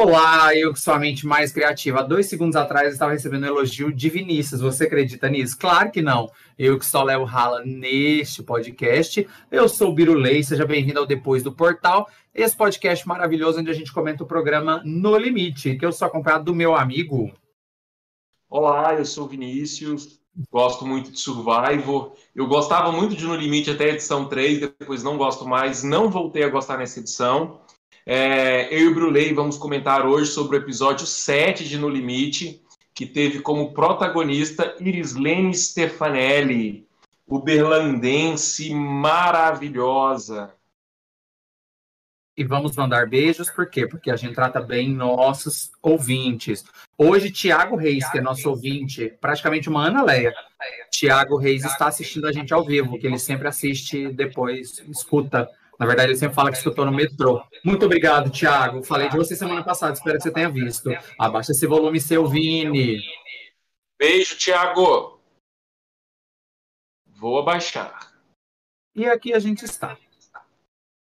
[0.00, 1.98] Olá, eu que sou a mente mais criativa.
[1.98, 4.60] Há dois segundos atrás eu estava recebendo um elogio de Vinícius.
[4.60, 5.58] Você acredita nisso?
[5.58, 6.30] Claro que não.
[6.56, 9.26] Eu que só levo rala neste podcast.
[9.50, 12.08] Eu sou o Birulei, seja bem-vindo ao Depois do Portal.
[12.32, 16.44] Esse podcast maravilhoso onde a gente comenta o programa No Limite, que eu sou acompanhado
[16.44, 17.32] do meu amigo.
[18.48, 20.20] Olá, eu sou o Vinícius.
[20.48, 22.12] Gosto muito de Survivor.
[22.36, 25.82] Eu gostava muito de No Limite até a edição 3, depois não gosto mais.
[25.82, 27.58] Não voltei a gostar nessa edição.
[28.10, 32.64] É, eu e o Brulei vamos comentar hoje sobre o episódio 7 de No Limite,
[32.94, 36.88] que teve como protagonista Irislene Stefanelli,
[37.26, 40.54] uberlandense maravilhosa.
[42.34, 43.86] E vamos mandar beijos, por quê?
[43.86, 46.64] Porque a gente trata bem nossos ouvintes.
[46.96, 50.32] Hoje, Tiago Reis, que é nosso ouvinte, praticamente uma Ana Leia.
[50.90, 55.46] Tiago Reis está assistindo a gente ao vivo, que ele sempre assiste depois, escuta
[55.78, 57.40] na verdade, ele sempre fala que escutou no metrô.
[57.64, 58.82] Muito obrigado, Thiago.
[58.82, 60.90] Falei de você semana passada, espero que você tenha visto.
[61.16, 63.00] Abaixa esse volume seu, Vini.
[63.96, 65.20] Beijo, Thiago.
[67.06, 68.12] Vou abaixar.
[68.94, 69.96] E aqui a gente está.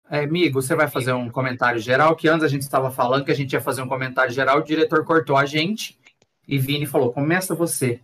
[0.10, 3.32] É, amigo, você vai fazer um comentário geral, que antes a gente estava falando que
[3.32, 6.00] a gente ia fazer um comentário geral, o diretor cortou a gente
[6.48, 8.02] e Vini falou, começa você.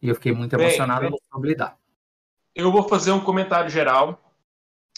[0.00, 1.56] E eu fiquei muito emocionado, bem, bem.
[2.54, 4.25] Eu vou fazer um comentário geral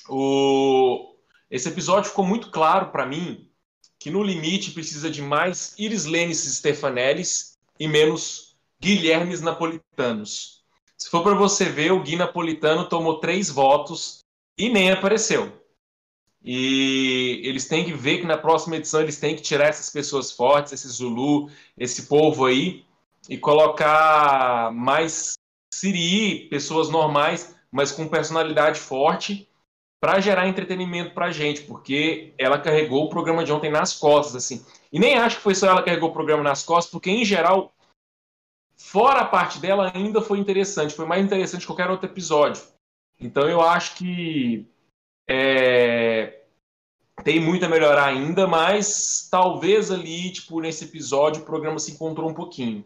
[0.08, 1.14] o...
[1.50, 3.48] Esse episódio ficou muito claro para mim
[3.98, 10.62] que no limite precisa de mais Lenis Stefanelis e menos Guilhermes Napolitanos.
[10.96, 14.24] Se for para você ver, o Gui Napolitano tomou três votos
[14.56, 15.52] e nem apareceu.
[16.44, 20.32] E eles têm que ver que na próxima edição eles têm que tirar essas pessoas
[20.32, 22.84] fortes, esse Zulu, esse povo aí,
[23.28, 25.34] e colocar mais
[25.72, 29.48] Siri, pessoas normais, mas com personalidade forte
[30.00, 34.36] para gerar entretenimento para a gente, porque ela carregou o programa de ontem nas costas,
[34.36, 34.64] assim.
[34.92, 37.24] E nem acho que foi só ela que carregou o programa nas costas, porque em
[37.24, 37.72] geral,
[38.76, 42.62] fora a parte dela, ainda foi interessante, foi mais interessante que qualquer outro episódio.
[43.20, 44.66] Então eu acho que
[45.28, 46.42] é,
[47.24, 52.30] tem muito a melhorar ainda, mas talvez ali, tipo, nesse episódio, o programa se encontrou
[52.30, 52.84] um pouquinho.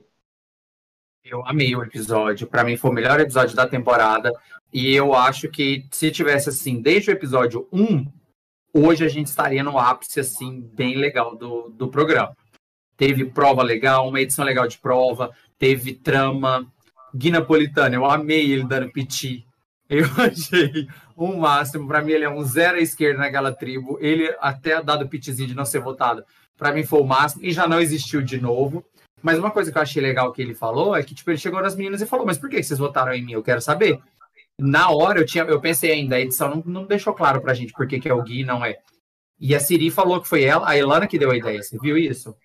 [1.25, 2.49] Eu amei o episódio.
[2.49, 4.33] Para mim foi o melhor episódio da temporada.
[4.73, 8.07] E eu acho que se tivesse assim, desde o episódio 1,
[8.75, 12.37] hoje a gente estaria no ápice assim bem legal do, do programa.
[12.97, 16.67] Teve prova legal, uma edição legal de prova, teve trama.
[17.15, 19.47] Gui Napolitano, eu amei ele dando piti.
[19.89, 21.87] Eu achei um máximo.
[21.87, 23.97] Para mim, ele é um zero à esquerda naquela tribo.
[24.01, 26.25] Ele até dado pitizinho de não ser votado.
[26.57, 28.85] Para mim foi o máximo e já não existiu de novo.
[29.23, 31.63] Mas uma coisa que eu achei legal que ele falou é que tipo ele chegou
[31.63, 33.33] nas meninas e falou: "Mas por que vocês votaram em mim?
[33.33, 34.01] Eu quero saber"
[34.59, 37.73] na hora eu tinha, eu pensei ainda, a edição não, não deixou claro pra gente
[37.73, 38.79] por que, que é o Gui e não é.
[39.39, 41.63] E a Siri falou que foi ela, a Elana que deu a ideia.
[41.63, 42.37] Você viu isso?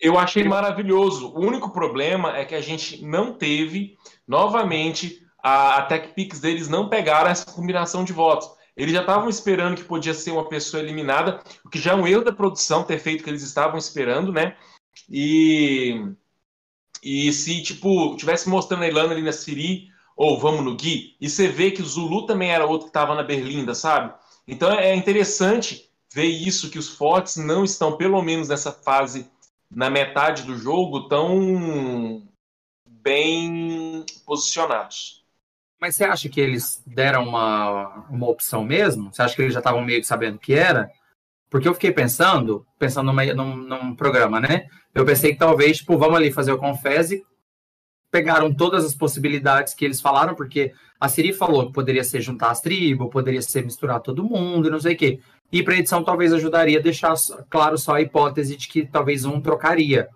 [0.00, 1.32] Eu achei maravilhoso.
[1.34, 3.96] O único problema é que a gente não teve,
[4.26, 8.50] novamente, a, a TechPix deles não pegaram essa combinação de votos.
[8.76, 12.06] Eles já estavam esperando que podia ser uma pessoa eliminada, o que já é um
[12.06, 14.56] erro da produção ter feito o que eles estavam esperando, né?
[15.08, 16.12] E,
[17.02, 21.30] e se, tipo, tivesse mostrando a Elana ali na Siri, ou vamos no Gui, e
[21.30, 24.12] você vê que o Zulu também era outro que estava na Berlinda, sabe?
[24.46, 29.30] Então é interessante ver isso, que os fortes não estão, pelo menos nessa fase,
[29.70, 32.26] na metade do jogo, tão
[32.84, 35.24] bem posicionados.
[35.80, 39.12] Mas você acha que eles deram uma, uma opção mesmo?
[39.12, 40.90] Você acha que eles já estavam meio que sabendo o que era?
[41.50, 44.66] Porque eu fiquei pensando, pensando numa, num, num programa, né?
[44.94, 47.24] Eu pensei que talvez, tipo, vamos ali fazer o Confese
[48.10, 52.50] pegaram todas as possibilidades que eles falaram, porque a Siri falou que poderia ser juntar
[52.50, 55.20] as tribos, poderia ser misturar todo mundo, não sei o quê.
[55.52, 57.14] E para edição talvez ajudaria a deixar
[57.48, 60.08] claro só a hipótese de que talvez um trocaria.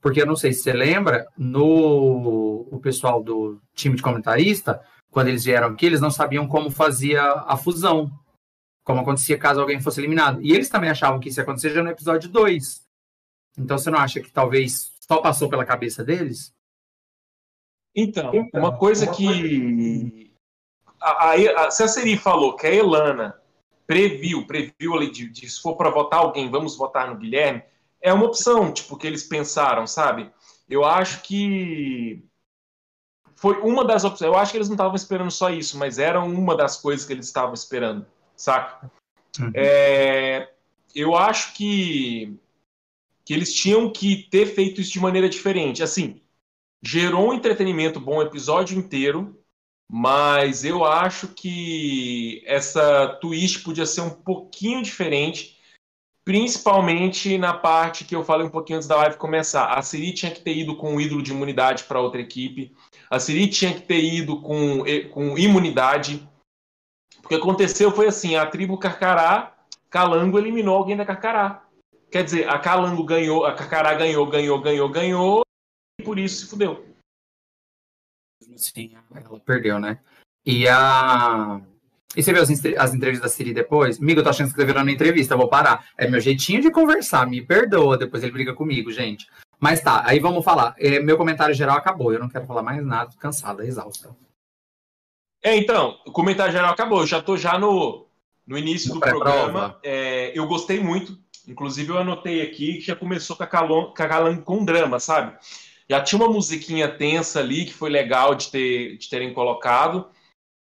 [0.00, 4.80] Porque eu não sei se você lembra, no o pessoal do time de comentarista,
[5.10, 8.10] quando eles vieram aqui, eles não sabiam como fazia a fusão.
[8.84, 10.40] Como acontecia caso alguém fosse eliminado.
[10.42, 12.86] E eles também achavam que isso ia acontecer já no episódio 2.
[13.58, 16.54] Então você não acha que talvez só passou pela cabeça deles?
[17.94, 20.32] Então, uma coisa que.
[21.00, 23.40] A, a, a, se a Seri falou que a Elana
[23.86, 27.62] previu, previu ali de, de se for para votar alguém, vamos votar no Guilherme,
[28.00, 30.30] é uma opção, tipo, que eles pensaram, sabe?
[30.68, 32.24] Eu acho que
[33.34, 34.26] foi uma das opções.
[34.26, 37.12] Eu acho que eles não estavam esperando só isso, mas era uma das coisas que
[37.12, 38.90] eles estavam esperando, saca?
[39.40, 39.50] Uhum.
[39.54, 40.50] É,
[40.94, 42.36] eu acho que,
[43.24, 45.82] que eles tinham que ter feito isso de maneira diferente.
[45.82, 46.20] Assim,
[46.82, 49.36] gerou um entretenimento bom o episódio inteiro,
[49.90, 55.58] mas eu acho que essa twist podia ser um pouquinho diferente.
[56.24, 59.66] principalmente na parte que eu falei um pouquinho antes da live começar.
[59.66, 62.74] A Siri tinha que ter ido com o ídolo de imunidade para outra equipe.
[63.10, 64.82] A Siri tinha que ter ido com,
[65.12, 66.26] com imunidade.
[67.24, 69.54] O que aconteceu foi assim: a tribo Carcará,
[69.90, 71.64] Calango eliminou alguém da Carcará.
[72.10, 75.42] Quer dizer, a Calango ganhou, a Carcará ganhou, ganhou, ganhou, ganhou,
[75.98, 76.84] e por isso se fudeu.
[78.56, 79.98] Sim, ela perdeu, né?
[80.46, 81.60] E a
[82.16, 84.00] e você viu as, as entrevistas da Siri depois?
[84.00, 85.86] Amigo, eu tô achando que você tá virando entrevista, vou parar.
[85.98, 89.26] É meu jeitinho de conversar, me perdoa, depois ele briga comigo, gente.
[89.58, 90.74] Mas tá, aí vamos falar.
[90.78, 94.14] É, meu comentário geral acabou, eu não quero falar mais nada, cansada, exausta.
[95.44, 98.06] É, então, o comentário geral acabou, eu já tô já no,
[98.46, 99.78] no início no do programa.
[99.82, 104.02] É, eu gostei muito, inclusive eu anotei aqui que já começou com a, Calon, com
[104.02, 105.36] a Calango com drama, sabe?
[105.88, 110.08] Já tinha uma musiquinha tensa ali que foi legal de, ter, de terem colocado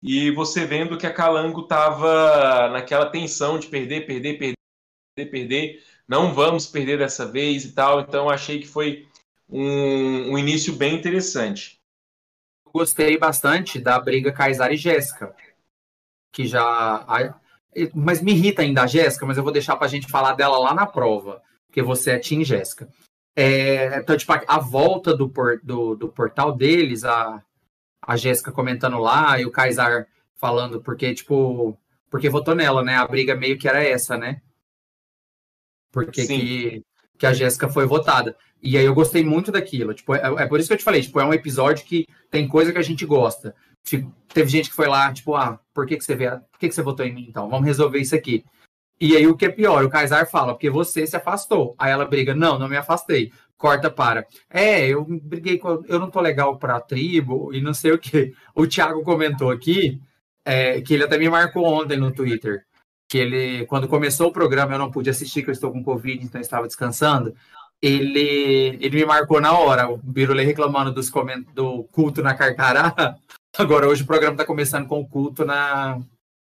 [0.02, 6.34] e você vendo que a Calango estava naquela tensão de perder, perder, perder, perder, não
[6.34, 8.00] vamos perder dessa vez e tal.
[8.00, 9.06] Então achei que foi
[9.49, 11.75] um, um início bem interessante.
[12.76, 15.34] Gostei bastante da briga Kaysar e Jéssica,
[16.31, 17.06] que já.
[17.94, 20.58] Mas me irrita ainda a Jéssica, mas eu vou deixar para a gente falar dela
[20.58, 22.87] lá na prova, porque você é Team Jéssica.
[23.34, 27.43] É, então, tipo, a volta do, por, do, do portal deles, a,
[28.02, 31.79] a Jéssica comentando lá e o Kaysar falando, porque, tipo,
[32.11, 32.96] porque votou nela, né?
[32.96, 34.43] A briga meio que era essa, né?
[35.90, 36.84] Porque que,
[37.17, 38.37] que a Jéssica foi votada.
[38.66, 39.94] E aí eu gostei muito daquilo.
[39.94, 42.48] Tipo, é, é, por isso que eu te falei, tipo, é um episódio que tem
[42.48, 43.54] coisa que a gente gosta.
[43.84, 46.68] Tipo, teve gente que foi lá, tipo, ah, por que, que você vê, por que,
[46.68, 47.48] que você votou em mim então?
[47.48, 48.44] Vamos resolver isso aqui.
[49.00, 51.74] E aí o que é pior, o Kaysar fala, porque você se afastou.
[51.78, 54.26] Aí ela briga, não, não me afastei corta para.
[54.50, 55.82] É, eu briguei com.
[55.88, 58.34] Eu não tô legal para a tribo e não sei o que.
[58.54, 60.00] O Thiago comentou aqui
[60.44, 62.64] é, que ele até me marcou ontem no Twitter.
[63.08, 66.24] Que ele, quando começou o programa, eu não pude assistir, que eu estou com Covid,
[66.24, 67.34] então eu estava descansando.
[67.82, 71.44] Ele, ele me marcou na hora, o Birulê reclamando dos coment...
[71.55, 72.94] do culto na Carcará.
[73.56, 76.00] Agora, hoje o programa está começando com o culto na,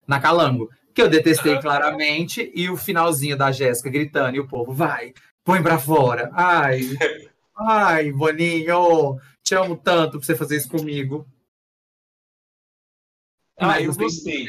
[0.08, 4.74] na Calango, que eu detestei claramente, e o finalzinho da Jéssica gritando, e o povo,
[4.74, 6.30] vai, põe pra fora.
[6.34, 6.82] Ai,
[7.58, 11.28] ai, Boninho, te amo tanto pra você fazer isso comigo.
[13.58, 14.48] Ah, eu gostei.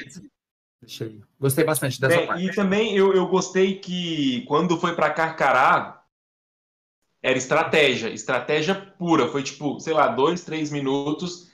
[1.40, 2.44] Gostei, bastante dessa Bem, parte.
[2.44, 6.03] E também eu, eu gostei que quando foi para Carcará,
[7.24, 9.28] era estratégia, estratégia pura.
[9.28, 11.50] Foi tipo, sei lá, dois, três minutos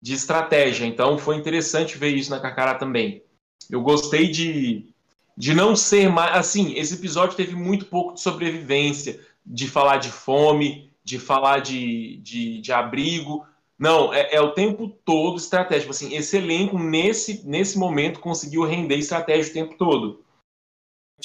[0.00, 0.86] de estratégia.
[0.86, 3.22] Então foi interessante ver isso na Carcará também.
[3.68, 4.94] Eu gostei de,
[5.36, 6.34] de não ser mais.
[6.34, 12.16] Assim, esse episódio teve muito pouco de sobrevivência, de falar de fome, de falar de,
[12.22, 13.46] de, de abrigo.
[13.78, 15.90] Não, é, é, o tempo todo estratégico.
[15.90, 20.24] Assim, esse elenco, nesse, nesse momento, conseguiu render estratégia o tempo todo.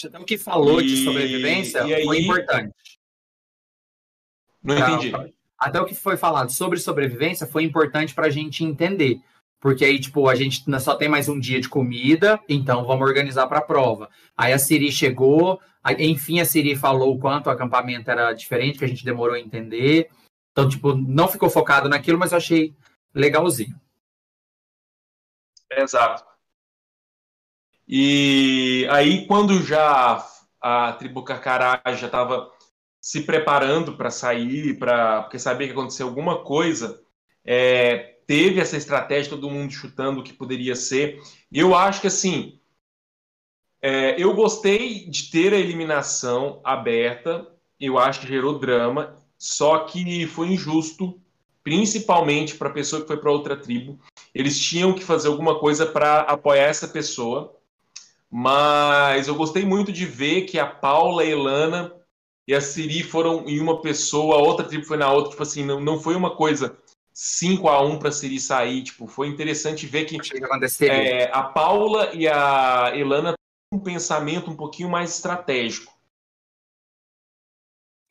[0.04, 2.95] Até o que falou e, de sobrevivência aí, foi importante.
[4.66, 5.14] Não entendi.
[5.58, 9.22] Até o que foi falado sobre sobrevivência foi importante para a gente entender.
[9.60, 13.48] Porque aí, tipo, a gente só tem mais um dia de comida, então vamos organizar
[13.48, 14.10] para a prova.
[14.36, 18.78] Aí a Siri chegou, aí, enfim, a Siri falou o quanto o acampamento era diferente,
[18.78, 20.10] que a gente demorou a entender.
[20.52, 22.76] Então, tipo, não ficou focado naquilo, mas eu achei
[23.14, 23.80] legalzinho.
[25.72, 26.24] Exato.
[27.88, 30.26] E aí, quando já
[30.62, 32.52] a tribo Carcará já estava
[33.06, 37.00] se preparando para sair, para porque sabia que aconteceu alguma coisa,
[37.46, 41.22] é, teve essa estratégia, todo mundo chutando o que poderia ser.
[41.52, 42.60] E eu acho que assim,
[43.80, 47.48] é, eu gostei de ter a eliminação aberta,
[47.80, 51.22] eu acho que gerou drama, só que foi injusto,
[51.64, 54.00] principalmente para a pessoa que foi para outra tribo.
[54.34, 57.56] Eles tinham que fazer alguma coisa para apoiar essa pessoa.
[58.32, 61.94] Mas eu gostei muito de ver que a Paula, a Elana
[62.48, 65.32] e a Siri foram em uma pessoa, a outra tribo foi na outra.
[65.32, 66.78] Tipo assim, não, não foi uma coisa
[67.14, 68.84] 5 a 1 para Siri sair.
[68.84, 70.18] Tipo, foi interessante ver que,
[70.86, 75.94] é, a Paula e a Elana têm um pensamento um pouquinho mais estratégico.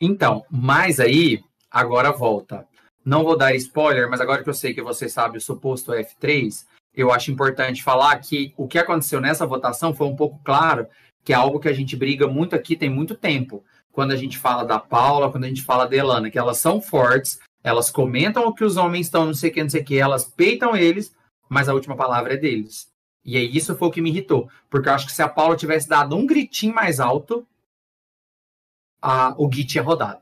[0.00, 2.66] Então, mas aí, agora volta.
[3.04, 6.66] Não vou dar spoiler, mas agora que eu sei que você sabe o suposto F3,
[6.92, 10.88] eu acho importante falar que o que aconteceu nessa votação foi um pouco claro,
[11.22, 13.64] que é algo que a gente briga muito aqui tem muito tempo.
[13.94, 16.82] Quando a gente fala da Paula, quando a gente fala da Elana, que elas são
[16.82, 19.84] fortes, elas comentam o que os homens estão, não sei o que, não sei o
[19.84, 21.14] que, elas peitam eles,
[21.48, 22.92] mas a última palavra é deles.
[23.24, 24.50] E aí isso foi o que me irritou.
[24.68, 27.46] Porque eu acho que se a Paula tivesse dado um gritinho mais alto,
[29.00, 30.20] a, o Gui tinha rodado.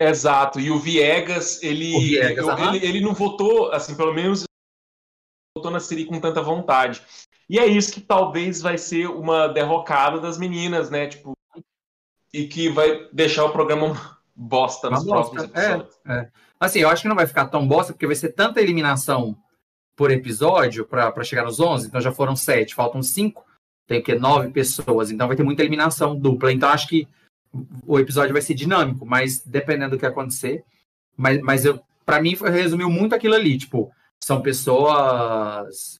[0.00, 0.58] Exato.
[0.58, 4.44] E o Viegas, ele, o Viegas, eu, ele, ele, não votou, assim, pelo menos
[5.54, 7.02] votou na Siri com tanta vontade.
[7.48, 11.06] E é isso que talvez vai ser uma derrocada das meninas, né?
[11.06, 11.32] Tipo,
[12.32, 15.64] e que vai deixar o programa bosta nos Uma próximos bosta, é.
[15.64, 16.00] episódios.
[16.58, 19.36] Assim, eu acho que não vai ficar tão bosta, porque vai ser tanta eliminação
[19.96, 23.44] por episódio para chegar nos 11, então já foram sete, faltam cinco,
[23.86, 24.14] tem o que?
[24.14, 26.52] Nove pessoas, então vai ter muita eliminação dupla.
[26.52, 27.06] Então acho que
[27.86, 30.64] o episódio vai ser dinâmico, mas dependendo do que acontecer.
[31.16, 33.58] Mas, mas eu, para mim, resumiu muito aquilo ali.
[33.58, 35.96] Tipo, são pessoas.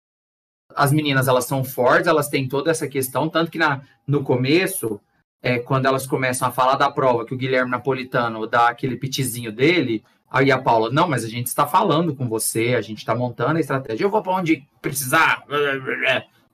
[0.74, 4.98] As meninas, elas são fortes, elas têm toda essa questão, tanto que na, no começo,
[5.42, 9.50] é, quando elas começam a falar da prova, que o Guilherme Napolitano dá aquele pitizinho
[9.50, 13.14] dele, aí a Paula, não, mas a gente está falando com você, a gente está
[13.14, 15.44] montando a estratégia, eu vou para onde precisar.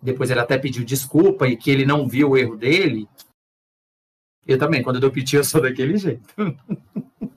[0.00, 3.06] Depois ele até pediu desculpa e que ele não viu o erro dele.
[4.46, 6.26] Eu também, quando eu dou piti, eu sou daquele jeito.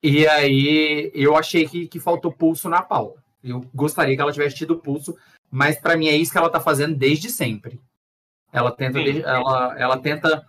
[0.00, 3.20] e aí eu achei que, que faltou pulso na Paula.
[3.42, 5.16] Eu gostaria que ela tivesse tido pulso,
[5.50, 7.80] mas para mim é isso que ela tá fazendo desde sempre.
[8.52, 9.20] Ela tenta, Sim.
[9.20, 10.46] ela, ela tenta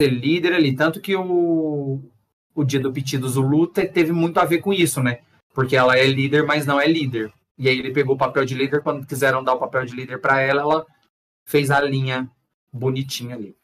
[0.00, 2.00] ser líder ali, tanto que o,
[2.54, 5.20] o dia do piti do Zulu te- teve muito a ver com isso, né?
[5.54, 7.32] Porque ela é líder, mas não é líder.
[7.56, 10.20] E aí ele pegou o papel de líder, quando quiseram dar o papel de líder
[10.20, 10.86] para ela, ela
[11.44, 12.28] fez a linha
[12.72, 13.56] bonitinha ali.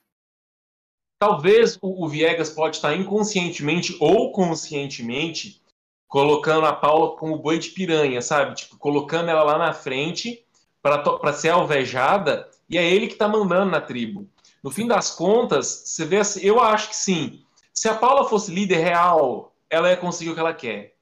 [1.19, 5.61] Talvez o, o Viegas pode estar inconscientemente ou conscientemente
[6.09, 8.55] colocando a Paula como boi de piranha, sabe?
[8.55, 10.45] Tipo, colocando ela lá na frente
[10.83, 14.29] para ser alvejada e é ele que está mandando na tribo.
[14.63, 17.45] No fim das contas, você vê assim, eu acho que sim.
[17.75, 20.97] Se a Paula fosse líder real, ela ia conseguir o que ela quer.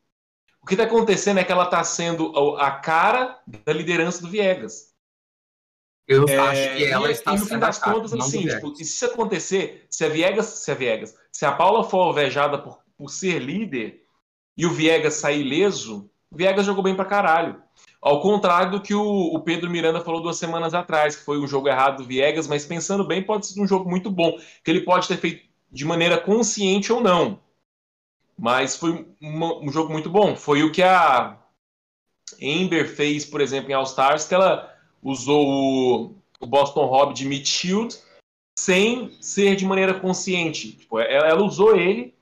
[0.62, 4.94] O que está acontecendo é que ela está sendo a cara da liderança do Viegas.
[6.06, 8.84] Eu É, acho que ela e, está e no fim das contas, assim, tipo, e
[8.84, 12.82] se isso acontecer, se a Viegas, se a Viegas, se a Paula for alvejada por,
[12.96, 14.02] por ser líder
[14.56, 17.62] e o Viegas sair ileso, o Viegas jogou bem pra caralho.
[18.00, 21.48] Ao contrário do que o, o Pedro Miranda falou duas semanas atrás, que foi um
[21.48, 24.82] jogo errado do Viegas, mas pensando bem, pode ser um jogo muito bom, que ele
[24.82, 27.40] pode ter feito de maneira consciente ou não.
[28.38, 30.36] Mas foi um jogo muito bom.
[30.36, 31.36] Foi o que a
[32.40, 37.26] Ember fez, por exemplo, em All Stars, que ela usou o, o Boston Rob de
[37.26, 37.98] Meat Shield
[38.58, 40.72] sem ser de maneira consciente.
[40.72, 42.14] Tipo, ela, ela usou ele,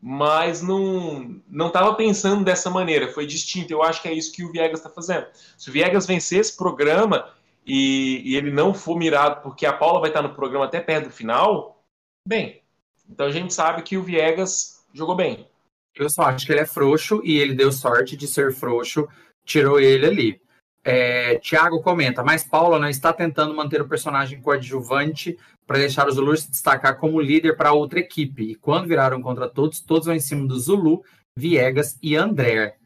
[0.00, 3.12] mas não não estava pensando dessa maneira.
[3.12, 3.72] Foi distinto.
[3.72, 5.26] Eu acho que é isso que o Viegas está fazendo.
[5.56, 7.30] Se o Viegas vencer esse programa
[7.66, 11.06] e, e ele não for mirado porque a Paula vai estar no programa até perto
[11.06, 11.82] do final,
[12.26, 12.62] bem.
[13.08, 15.48] Então a gente sabe que o Viegas jogou bem.
[15.94, 19.08] Eu só acho que ele é frouxo e ele deu sorte de ser frouxo,
[19.44, 20.40] tirou ele ali.
[20.84, 25.36] É, Tiago comenta, mas Paula não está tentando manter o personagem coadjuvante
[25.66, 28.52] para deixar o Zulu se destacar como líder para outra equipe.
[28.52, 31.04] E quando viraram contra todos, todos vão em cima do Zulu,
[31.36, 32.78] Viegas e André.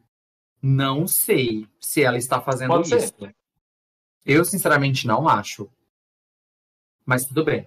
[0.63, 2.99] Não sei se ela está fazendo Pode ser.
[2.99, 3.15] isso.
[4.25, 5.71] Eu, sinceramente, não acho.
[7.05, 7.67] Mas tudo bem.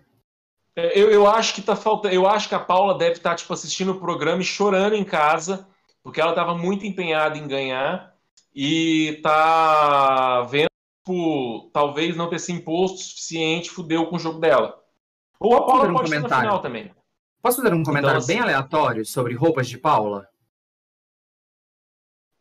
[0.75, 2.13] É, Eu, eu acho que tá faltando.
[2.13, 5.67] Eu acho que a Paula deve estar tipo assistindo o programa e chorando em casa,
[6.01, 8.15] porque ela estava muito empenhada em ganhar
[8.55, 10.69] e tá vendo
[11.03, 14.82] tipo, talvez não ter se imposto o suficiente, fudeu com o jogo dela.
[15.39, 16.43] Ou a Paula um pode estar na comentário?
[16.49, 16.91] final também.
[17.41, 20.29] Posso fazer um comentário assim- bem aleatório sobre roupas de Paula?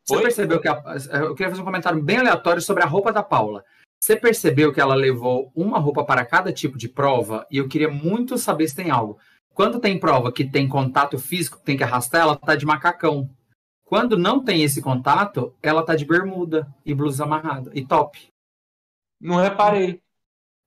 [0.04, 0.22] Você Oi?
[0.22, 0.82] percebeu que a,
[1.20, 3.64] eu queria fazer um comentário bem aleatório sobre a roupa da Paula.
[4.00, 7.46] Você percebeu que ela levou uma roupa para cada tipo de prova?
[7.50, 9.18] E eu queria muito saber se tem algo.
[9.54, 13.30] Quando tem prova que tem contato físico, tem que arrastar, ela tá de macacão.
[13.84, 18.28] Quando não tem esse contato, ela tá de bermuda e blusa amarrada e top.
[19.20, 20.02] Não reparei.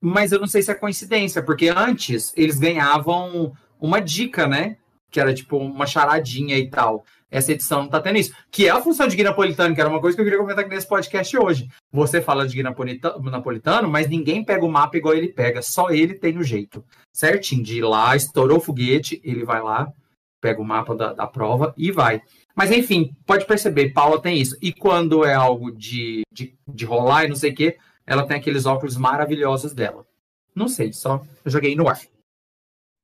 [0.07, 4.77] Mas eu não sei se é coincidência, porque antes eles ganhavam uma dica, né?
[5.09, 7.03] Que era tipo uma charadinha e tal.
[7.31, 8.31] Essa edição não tá tendo isso.
[8.51, 10.63] Que é a função de Gui Napolitano, que era uma coisa que eu queria comentar
[10.63, 11.69] aqui nesse podcast hoje.
[11.91, 15.61] Você fala de Gui Napolita- Napolitano, mas ninguém pega o mapa igual ele pega.
[15.63, 16.85] Só ele tem o jeito.
[17.11, 19.91] Certinho, de ir lá, estourou o foguete, ele vai lá,
[20.39, 22.21] pega o mapa da, da prova e vai.
[22.55, 24.55] Mas enfim, pode perceber, Paula tem isso.
[24.61, 28.37] E quando é algo de, de, de rolar e não sei o quê, ela tem
[28.37, 30.05] aqueles óculos maravilhosos dela.
[30.53, 31.99] Não sei, só joguei no ar.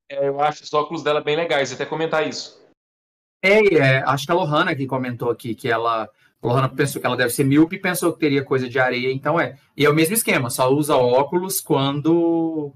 [0.10, 2.62] É, eu acho os óculos dela bem legais, até comentar isso.
[3.42, 6.04] É, é, acho que a Lohana que comentou aqui que ela.
[6.04, 9.12] A Lohana pensou que ela deve ser míope e pensou que teria coisa de areia,
[9.12, 9.58] então é.
[9.76, 12.74] E é o mesmo esquema, só usa óculos quando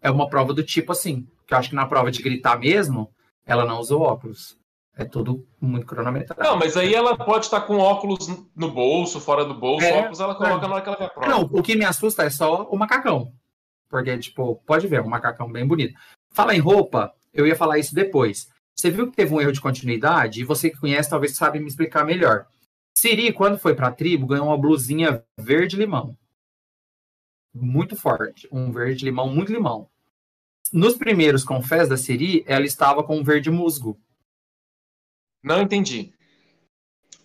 [0.00, 1.26] é uma prova do tipo assim.
[1.46, 3.10] Que eu acho que na prova de gritar mesmo,
[3.46, 4.58] ela não usou óculos.
[4.98, 6.42] É tudo muito cronometrado.
[6.42, 8.26] Não, mas aí ela pode estar com óculos
[8.56, 9.86] no bolso, fora do bolso.
[9.86, 10.68] É, óculos ela coloca é.
[10.68, 11.28] na hora que ela quer prova.
[11.28, 13.32] Não, o que me assusta é só o macacão.
[13.88, 15.96] Porque, tipo, pode ver, um macacão bem bonito.
[16.32, 18.48] Fala em roupa, eu ia falar isso depois.
[18.74, 20.40] Você viu que teve um erro de continuidade?
[20.40, 22.46] E você que conhece talvez sabe me explicar melhor.
[22.98, 26.18] Siri, quando foi pra tribo, ganhou uma blusinha verde-limão.
[27.54, 28.48] Muito forte.
[28.50, 29.88] Um verde-limão, muito limão.
[30.72, 33.96] nos primeiros confés da Siri, ela estava com verde musgo.
[35.42, 36.12] Não entendi.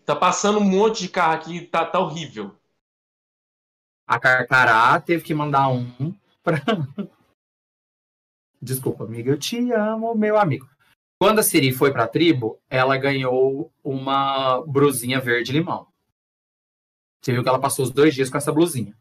[0.05, 2.55] Tá passando um monte de carro aqui, tá, tá horrível.
[4.05, 6.57] A Carcará teve que mandar um pra.
[8.61, 10.69] Desculpa, amiga, eu te amo, meu amigo.
[11.19, 15.87] Quando a Siri foi pra tribo, ela ganhou uma brusinha verde-limão.
[17.21, 18.97] Você viu que ela passou os dois dias com essa blusinha.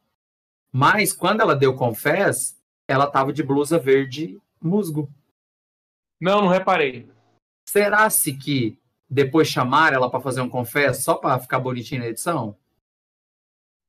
[0.72, 2.56] Mas quando ela deu confés,
[2.88, 5.12] ela tava de blusa verde musgo.
[6.20, 7.08] Não, não reparei.
[7.68, 8.78] Será-se que
[9.12, 12.56] depois chamar ela para fazer um confesso só para ficar bonitinho na edição?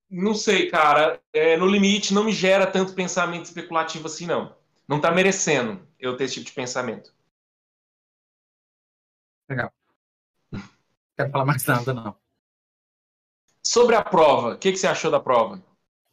[0.09, 1.21] Não sei, cara.
[1.31, 4.55] É, no limite, não me gera tanto pensamento especulativo assim, não.
[4.87, 7.13] Não tá merecendo eu ter esse tipo de pensamento.
[9.49, 9.71] Legal.
[10.51, 10.61] Não
[11.15, 12.15] quero falar mais nada, não.
[13.65, 15.63] Sobre a prova, o que, que você achou da prova?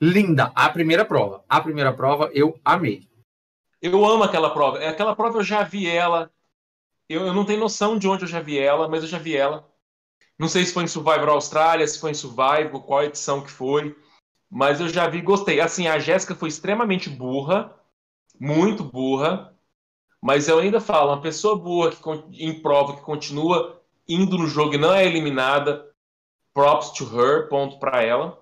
[0.00, 0.52] Linda.
[0.54, 1.44] A primeira prova.
[1.48, 3.08] A primeira prova eu amei.
[3.82, 4.78] Eu amo aquela prova.
[4.78, 6.32] Aquela prova eu já vi ela.
[7.10, 9.36] Eu, eu não tenho noção de onde eu já vi ela, mas eu já vi
[9.36, 9.68] ela.
[10.38, 13.96] Não sei se foi em Survivor Austrália, se foi em Survivor, qual edição que foi.
[14.48, 15.60] Mas eu já vi, gostei.
[15.60, 17.76] Assim, a Jéssica foi extremamente burra,
[18.38, 19.52] muito burra.
[20.22, 24.74] Mas eu ainda falo, uma pessoa burra que em prova que continua indo no jogo
[24.74, 25.90] e não é eliminada,
[26.54, 28.40] props to her, ponto para ela.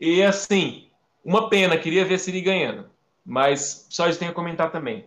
[0.00, 0.90] E assim,
[1.22, 2.88] uma pena, queria ver a Siri ganhando.
[3.26, 5.06] Mas só isso tenho a comentar também.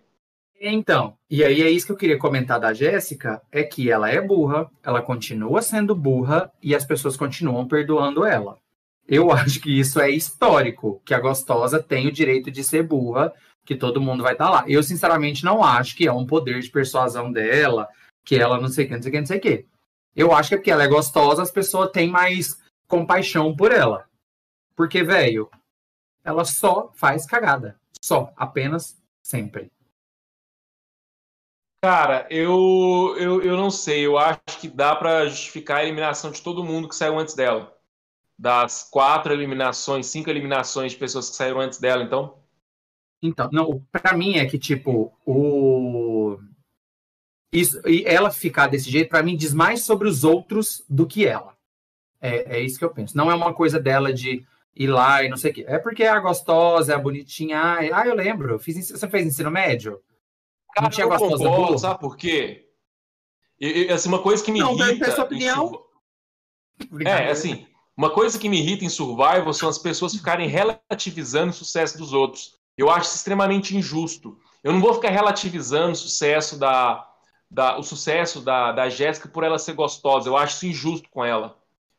[0.64, 4.22] Então, e aí é isso que eu queria comentar da Jéssica, é que ela é
[4.22, 8.60] burra, ela continua sendo burra e as pessoas continuam perdoando ela.
[9.08, 13.34] Eu acho que isso é histórico, que a gostosa tem o direito de ser burra,
[13.66, 14.64] que todo mundo vai estar tá lá.
[14.68, 17.88] Eu, sinceramente, não acho que é um poder de persuasão dela,
[18.24, 19.66] que ela não sei o que, não sei o que, não sei o que.
[20.16, 24.06] Eu acho que é porque ela é gostosa, as pessoas têm mais compaixão por ela.
[24.76, 25.50] Porque, velho,
[26.24, 27.80] ela só faz cagada.
[28.00, 29.72] Só, apenas, sempre.
[31.84, 34.06] Cara, eu, eu, eu não sei.
[34.06, 37.76] Eu acho que dá para justificar a eliminação de todo mundo que saiu antes dela.
[38.38, 42.38] Das quatro eliminações, cinco eliminações de pessoas que saíram antes dela, então.
[43.22, 46.40] Então, não, para mim é que, tipo, o.
[47.52, 51.26] Isso, e ela ficar desse jeito, para mim, diz mais sobre os outros do que
[51.26, 51.58] ela.
[52.22, 53.18] É, é isso que eu penso.
[53.18, 55.66] Não é uma coisa dela de ir lá e não sei o quê.
[55.68, 57.60] É porque é a gostosa, é a bonitinha.
[57.92, 58.60] Ah, eu lembro.
[58.60, 60.02] Fiz, você fez ensino médio?
[60.74, 62.68] Cara, não tinha gostosa concordo, Sabe por quê?
[63.60, 65.12] E, e, assim, uma coisa que me não, irrita.
[65.12, 65.84] Sua opinião.
[67.06, 71.54] É, assim, uma coisa que me irrita em Survival são as pessoas ficarem relativizando o
[71.54, 72.56] sucesso dos outros.
[72.78, 74.40] Eu acho isso extremamente injusto.
[74.64, 77.08] Eu não vou ficar relativizando o sucesso da,
[77.50, 80.28] da o sucesso da, da Jéssica por ela ser gostosa.
[80.28, 81.58] Eu acho isso injusto com ela.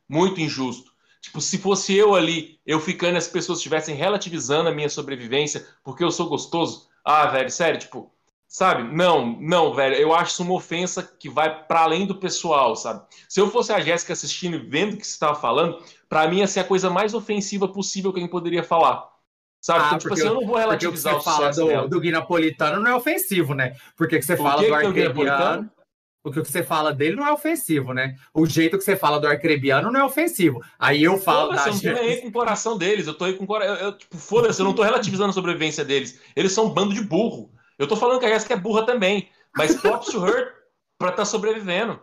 [0.09, 0.91] Muito injusto.
[1.21, 6.03] Tipo, se fosse eu ali, eu ficando, as pessoas estivessem relativizando a minha sobrevivência porque
[6.03, 6.89] eu sou gostoso.
[7.05, 8.13] Ah, velho, sério, tipo,
[8.53, 8.83] sabe?
[8.95, 13.03] Não, não, velho, eu acho isso uma ofensa que vai para além do pessoal, sabe?
[13.27, 16.41] Se eu fosse a Jéssica assistindo e vendo o que você estava falando, para mim
[16.41, 19.11] ia ser a coisa mais ofensiva possível que alguém poderia falar.
[19.59, 19.81] Sabe?
[19.81, 22.11] Ah, então, tipo assim, eu não vou relativizar o que você fala do, do Gui
[22.11, 23.75] Napolitano não é ofensivo, né?
[23.97, 25.71] Porque que você Por fala que do Arquebiano
[26.23, 28.15] porque o que você fala dele não é ofensivo, né?
[28.33, 30.63] O jeito que você fala do arcrebiano não é ofensivo.
[30.79, 33.33] Aí eu falo da Eu não tô aí com o coração deles, eu tô aí
[33.33, 33.75] com o coração.
[33.75, 36.21] Eu, tipo, foda-se, eu não tô relativizando a sobrevivência deles.
[36.37, 37.51] Eles são um bando de burro.
[37.83, 39.29] Eu tô falando que a Jessica é burra também.
[39.57, 40.55] Mas props to her
[40.99, 42.01] pra estar tá sobrevivendo.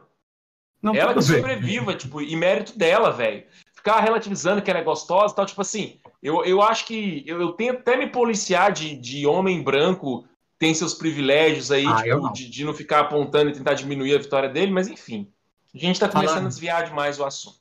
[0.82, 3.44] Não, ela que sobreviva, tipo, e mérito dela, velho.
[3.74, 7.42] Ficar relativizando que ela é gostosa e tal, tipo assim, eu, eu acho que eu,
[7.42, 10.26] eu tenho até me policiar de, de homem branco
[10.58, 12.34] tem seus privilégios aí, ah, tipo, não.
[12.34, 15.32] De, de, não ficar apontando e tentar diminuir a vitória dele, mas enfim.
[15.74, 16.46] A gente está começando Falando...
[16.48, 17.60] a desviar demais o assunto.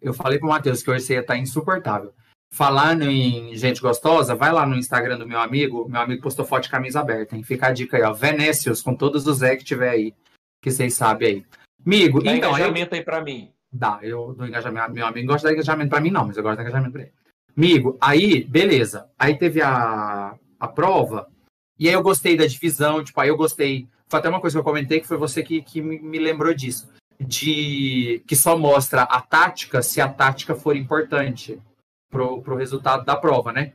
[0.00, 2.14] Eu falei pro Matheus que hoje você ia estar tá insuportável.
[2.50, 5.88] Falando em gente gostosa, vai lá no Instagram do meu amigo.
[5.88, 7.42] Meu amigo postou foto de camisa aberta, hein?
[7.42, 8.12] Fica a dica aí, ó.
[8.12, 10.14] Venécios, com todos os Zé que tiver aí.
[10.62, 11.46] Que vocês sabem aí.
[11.86, 12.50] Amigo, Dá então.
[12.50, 12.98] engajamento eu...
[12.98, 13.52] aí pra mim.
[13.70, 14.92] Dá, eu do engajamento.
[14.92, 17.12] Meu amigo gosta de engajamento pra mim, não, mas eu gosto de engajamento pra ele.
[17.56, 19.08] Amigo, aí, beleza.
[19.18, 21.28] Aí teve a, a prova.
[21.78, 23.86] E aí eu gostei da divisão, tipo, aí eu gostei.
[24.08, 26.88] Foi até uma coisa que eu comentei que foi você que, que me lembrou disso.
[27.20, 31.60] De que só mostra a tática se a tática for importante
[32.10, 33.74] pro, pro resultado da prova, né?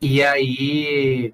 [0.00, 1.32] E aí.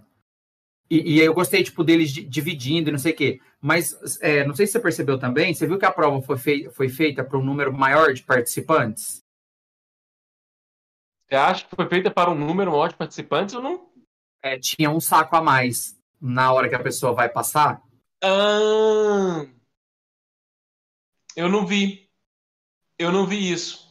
[0.90, 3.40] E, e aí eu gostei, tipo, deles dividindo e não sei o quê.
[3.60, 6.70] Mas é, não sei se você percebeu também, você viu que a prova foi, fei
[6.70, 9.22] foi feita para um número maior de participantes?
[11.28, 13.54] Você acha que foi feita para um número maior de participantes?
[13.54, 13.90] Eu não
[14.42, 17.82] é, tinha um saco a mais na hora que a pessoa vai passar?
[18.22, 19.46] Ah,
[21.36, 22.10] eu não vi.
[22.98, 23.89] Eu não vi isso.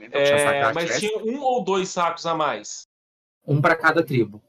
[0.00, 2.82] Então, é, mas tinha um ou dois sacos a mais?
[3.46, 4.42] Um para cada tribo.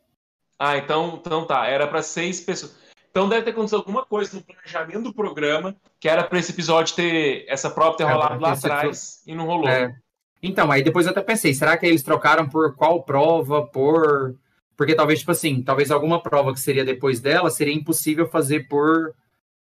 [0.57, 1.65] Ah, então, então tá.
[1.67, 2.75] Era para seis pessoas.
[3.09, 6.95] Então deve ter acontecido alguma coisa no planejamento do programa que era para esse episódio
[6.95, 9.67] ter essa prova ter é, rolado lá atrás e não rolou.
[9.67, 9.93] É.
[10.41, 13.67] Então, aí depois eu até pensei, será que eles trocaram por qual prova?
[13.67, 14.35] Por.
[14.75, 19.13] Porque talvez, tipo assim, talvez alguma prova que seria depois dela seria impossível fazer por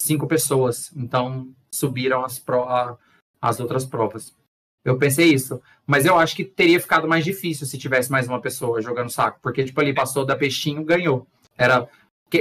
[0.01, 0.91] cinco pessoas.
[0.97, 2.67] Então subiram as, pro...
[3.41, 4.35] as outras provas.
[4.85, 5.61] Eu pensei isso.
[5.87, 9.39] Mas eu acho que teria ficado mais difícil se tivesse mais uma pessoa jogando saco.
[9.43, 11.27] Porque, tipo, ali passou da peixinho, ganhou.
[11.57, 11.89] Era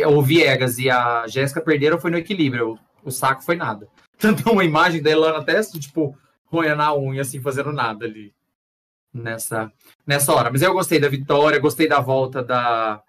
[0.07, 2.77] o Viegas e a Jéssica perderam foi no equilíbrio.
[3.03, 3.87] O, saco foi nada.
[4.17, 8.33] Tanto uma imagem dela na testa, tipo, roendo a unha, assim, fazendo nada ali.
[9.13, 9.71] Nessa,
[10.07, 10.49] nessa hora.
[10.49, 13.01] Mas eu gostei da vitória, gostei da volta da,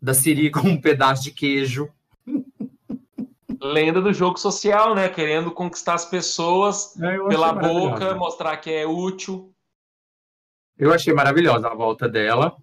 [0.00, 1.88] da Siri com um pedaço de queijo.
[3.60, 5.08] Lenda do jogo social, né?
[5.08, 9.52] Querendo conquistar as pessoas é, pela boca, mostrar que é útil.
[10.78, 12.56] Eu achei maravilhosa a volta dela.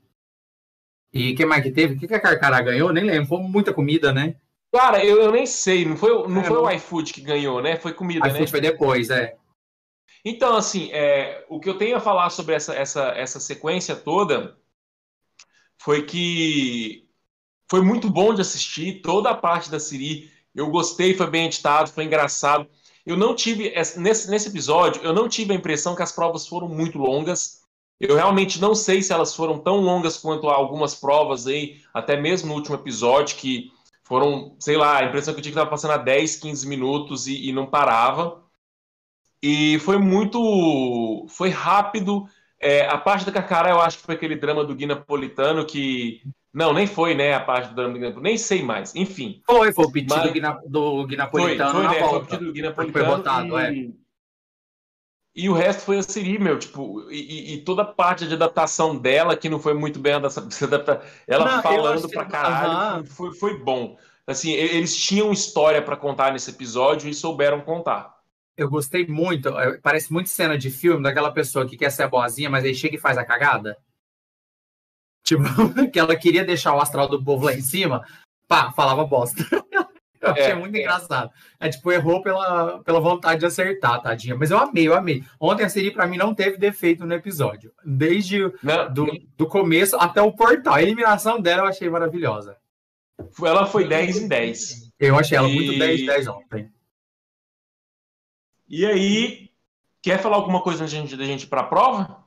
[1.13, 1.95] E quem mais que teve?
[1.95, 2.91] O que, que a Carcará ganhou?
[2.91, 3.27] Nem lembro.
[3.27, 4.35] Foi muita comida, né?
[4.73, 5.85] Cara, eu, eu nem sei.
[5.85, 7.77] Não foi, não é, foi o iFood que ganhou, né?
[7.77, 8.47] Foi comida, iFood né?
[8.47, 9.37] foi depois, é.
[10.25, 14.57] Então, assim, é, o que eu tenho a falar sobre essa, essa, essa sequência toda
[15.79, 17.07] foi que
[17.69, 20.31] foi muito bom de assistir toda a parte da Siri.
[20.57, 22.67] Eu gostei, foi bem editado, foi engraçado.
[23.05, 26.67] Eu não tive, nesse, nesse episódio, eu não tive a impressão que as provas foram
[26.67, 27.61] muito longas.
[27.99, 32.49] Eu realmente não sei se elas foram tão longas quanto algumas provas aí, até mesmo
[32.49, 33.71] no último episódio, que
[34.03, 37.27] foram, sei lá, a impressão que eu tinha que estava passando a 10, 15 minutos
[37.27, 38.43] e, e não parava.
[39.43, 41.27] E foi muito.
[41.29, 42.27] Foi rápido.
[42.59, 46.23] É, a parte da Carcará, eu acho que foi aquele drama do Gui Napolitano que.
[46.53, 47.33] Não, nem foi, né?
[47.33, 48.23] A parte do drama do Gui Napolitano.
[48.23, 48.95] Nem sei mais.
[48.95, 49.41] Enfim.
[49.45, 50.25] Foi, foi o pedido Mas...
[50.25, 50.33] do,
[51.05, 51.71] Gui Napolitano.
[51.71, 52.07] Foi, foi, né?
[52.07, 53.05] foi o pedido do Gui Napolitano.
[53.05, 53.73] Foi votado, é.
[53.73, 53.87] e...
[53.87, 54.07] é.
[55.37, 58.97] E o resto foi a Siri, meu, tipo, e, e, toda a parte de adaptação
[58.97, 63.95] dela, que não foi muito bem adaptada, ela não, falando pra caralho, foi, foi, bom.
[64.25, 68.17] Assim, eles tinham história para contar nesse episódio e souberam contar.
[68.57, 72.49] Eu gostei muito, é, parece muito cena de filme daquela pessoa que quer ser boazinha,
[72.49, 73.77] mas aí chega e faz a cagada.
[75.27, 75.43] Tipo,
[75.91, 78.01] que ela queria deixar o astral do povo lá em cima,
[78.47, 79.43] pá, falava bosta.
[80.19, 80.79] Eu achei é, muito é.
[80.79, 81.29] engraçado.
[81.59, 84.35] É tipo, errou pela, pela vontade de acertar, tadinha.
[84.35, 85.23] Mas eu amei, eu amei.
[85.39, 87.71] Ontem a Siri, pra mim, não teve defeito no episódio.
[87.85, 89.05] Desde não, do,
[89.37, 90.73] do começo até o portal.
[90.73, 92.57] A eliminação dela eu achei maravilhosa.
[93.39, 94.91] Ela foi 10 em 10.
[94.99, 95.53] Eu achei ela e...
[95.53, 96.71] muito 10 em 10 ontem.
[98.67, 99.51] E aí,
[100.01, 102.26] quer falar alguma coisa da gente, da gente ir pra prova?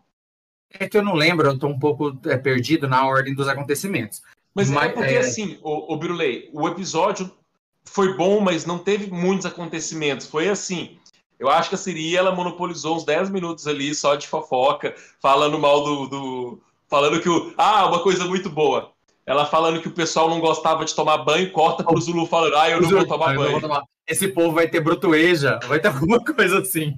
[0.73, 4.23] É que eu não lembro, eu tô um pouco é, perdido na ordem dos acontecimentos.
[4.55, 5.19] Mas, é Mas é porque, é...
[5.19, 7.31] assim, o, o Birulei, o episódio
[7.85, 10.27] foi bom, mas não teve muitos acontecimentos.
[10.27, 10.99] Foi assim.
[11.39, 15.59] Eu acho que a Siri ela monopolizou uns 10 minutos ali só de fofoca, falando
[15.59, 16.07] mal do.
[16.07, 17.53] do falando que o.
[17.57, 18.93] Ah, uma coisa muito boa.
[19.27, 22.69] Ela falando que o pessoal não gostava de tomar banho, corta pro Zulu falando, ah,
[22.69, 23.53] eu não vou tomar banho.
[23.53, 23.85] Vou tomar.
[24.07, 26.97] Esse povo vai ter brotueja, vai ter alguma coisa assim.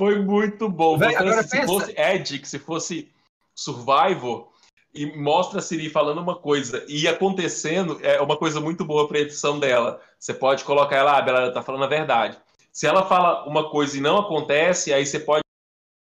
[0.00, 0.96] Foi muito bom.
[0.96, 1.66] Véi, agora se pensa...
[1.66, 3.12] fosse Ed, se fosse
[3.54, 4.50] Survivor,
[4.94, 9.18] e mostra a Siri falando uma coisa e acontecendo é uma coisa muito boa para
[9.18, 10.00] a edição dela.
[10.18, 12.40] Você pode colocar ela, ah, ela está falando a verdade.
[12.72, 15.42] Se ela fala uma coisa e não acontece, aí você pode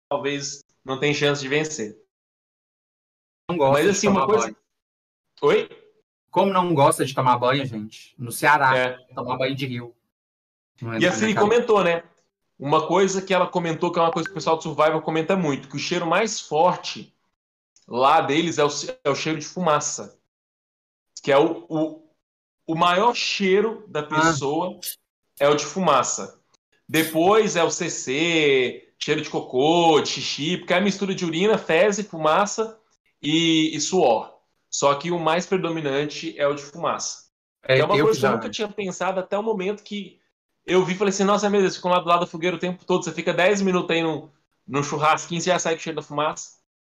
[0.07, 1.97] talvez não tem chance de vencer.
[3.49, 4.45] Não gosta Mas assim, uma coisa.
[4.45, 4.57] Banho.
[5.41, 5.69] Oi?
[6.29, 8.13] Como não gosta de tomar banho, gente?
[8.15, 8.91] No Ceará, é.
[9.15, 9.95] tomar banho de rio.
[10.83, 12.03] É e a Siri comentou, né?
[12.60, 15.36] Uma coisa que ela comentou, que é uma coisa que o pessoal do Survival comenta
[15.36, 17.13] muito, que o cheiro mais forte
[17.88, 18.70] lá deles é o,
[19.04, 20.20] é o cheiro de fumaça,
[21.22, 22.08] que é o, o,
[22.65, 24.04] o maior cheiro da ah.
[24.04, 24.88] pessoa ah.
[25.39, 26.41] é o de fumaça.
[26.89, 31.58] Depois é o CC, cheiro de cocô, de xixi, porque é a mistura de urina,
[31.58, 32.80] fezes, fumaça
[33.22, 34.34] e, e, suor.
[34.70, 37.28] Só que o mais predominante é o de fumaça.
[37.67, 40.20] É, é uma coisa que eu nunca tinha pensado até o momento que
[40.67, 42.60] eu vi e falei assim, nossa, meu Deus, ficam lá do lado da fogueira o
[42.60, 44.30] tempo todo, você fica 10 minutos aí no,
[44.67, 46.58] no churrasquinho, você já sai com cheiro da fumaça.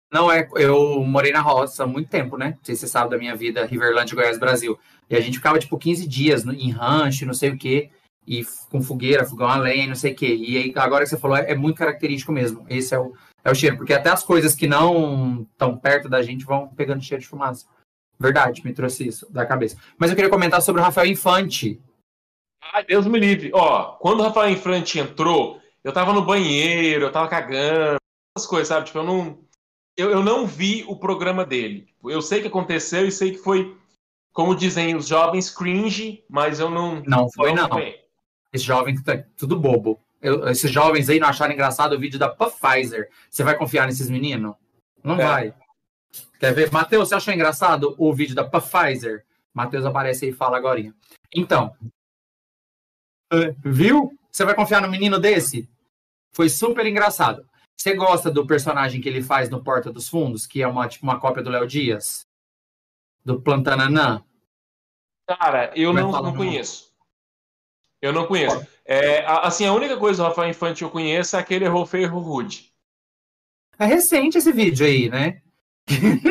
[0.10, 2.56] Não, é, eu morei na roça há muito tempo, né?
[2.58, 4.80] Não sei se você sabe da minha vida, Riverland, Goiás, Brasil.
[5.10, 7.90] E a gente ficava, tipo, 15 dias no, em rancho, não sei o quê,
[8.26, 10.34] e com fogueira, fogão a lenha, não sei o quê.
[10.34, 12.66] E aí, agora que você falou, é, é, muito característico mesmo.
[12.70, 16.22] Esse é o, é o cheiro, porque até as coisas que não estão perto da
[16.22, 17.66] gente vão pegando cheiro de fumaça.
[18.18, 19.78] Verdade, me trouxe isso da cabeça.
[19.98, 21.82] Mas eu queria comentar sobre o Rafael Infante.
[22.74, 23.52] Ai, Deus me livre.
[23.54, 27.98] Ó, quando o Rafael Infante entrou, eu tava no banheiro, eu tava cagando,
[28.36, 28.86] essas coisas, sabe?
[28.86, 29.48] Tipo, eu não
[29.98, 31.88] eu, eu não vi o programa dele.
[32.04, 33.76] Eu sei que aconteceu e sei que foi,
[34.32, 37.02] como dizem os jovens, cringe, mas eu não.
[37.06, 37.68] Não foi, não.
[37.68, 37.80] não.
[38.54, 40.00] Esse jovem tá tudo bobo.
[40.22, 43.10] Eu, esses jovens aí não acharam engraçado o vídeo da Pfizer.
[43.30, 44.56] Você vai confiar nesses meninos?
[45.04, 45.26] Não é.
[45.26, 45.54] vai.
[46.40, 46.72] Quer ver?
[46.72, 49.26] Matheus, você achou engraçado o vídeo da Pfizer?
[49.52, 50.94] Matheus aparece aí e fala agora.
[51.34, 51.76] Então,
[53.64, 54.18] viu?
[54.32, 55.70] Você vai confiar no menino desse?
[56.32, 57.48] Foi super engraçado.
[57.76, 61.06] Você gosta do personagem que ele faz no Porta dos Fundos, que é uma, tipo,
[61.06, 62.26] uma cópia do Léo Dias?
[63.24, 64.24] Do Plantananã?
[65.28, 66.92] Cara, eu não, não conheço.
[68.02, 68.66] Eu não conheço.
[68.86, 72.10] É, assim, a única coisa do Rafael Infante que eu conheço é aquele Errou Feio
[72.10, 72.72] Rude.
[73.78, 75.42] É recente esse vídeo aí, né?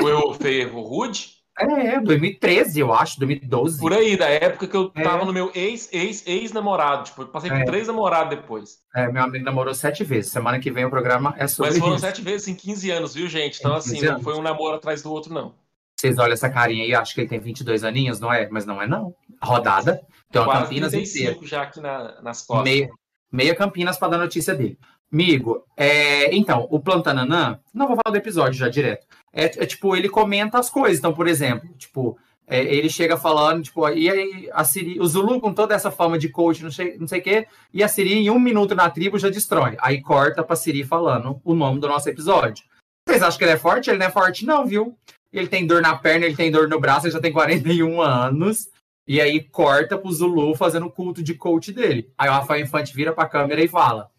[0.03, 1.36] O Errou Feio Rude?
[1.59, 3.81] É, 2013, eu acho, 2012.
[3.81, 5.03] Por aí, da época que eu é.
[5.03, 7.05] tava no meu ex, ex, ex-namorado.
[7.05, 7.65] Tipo, eu passei por é.
[7.65, 8.79] três namorados depois.
[8.95, 10.31] É, meu amigo namorou sete vezes.
[10.31, 12.05] Semana que vem o programa é sobre Mas foram isso.
[12.05, 13.59] sete vezes em 15 anos, viu, gente?
[13.59, 15.55] Então, assim, não foi um namoro atrás do outro, não.
[15.99, 18.47] Vocês olham essa carinha aí, acho que ele tem 22 aninhos, não é?
[18.51, 19.15] Mas não é, não.
[19.43, 20.03] Rodada.
[20.35, 21.39] Uma Quase Campinas inteira.
[21.43, 22.65] já aqui na, nas costas.
[22.65, 22.91] Meia,
[23.33, 24.79] meia Campinas para dar notícia dele.
[25.13, 29.07] Amigo, é, então, o Plantananã, não vou falar do episódio já direto.
[29.33, 30.99] É, é, tipo, ele comenta as coisas.
[30.99, 35.41] Então, por exemplo, tipo, é, ele chega falando, tipo, e aí a Siri, o Zulu
[35.41, 38.15] com toda essa fama de coach, não sei, não sei o quê, e a Siri
[38.15, 39.77] em um minuto na tribo já destrói.
[39.81, 42.65] Aí corta pra Siri falando o nome do nosso episódio.
[43.09, 43.91] Vocês acham que ele é forte?
[43.91, 44.97] Ele não é forte, não, viu?
[45.33, 48.69] Ele tem dor na perna, ele tem dor no braço, ele já tem 41 anos.
[49.09, 52.11] E aí corta pro Zulu fazendo o culto de coach dele.
[52.19, 54.11] Aí o Rafael Infante vira pra câmera e fala: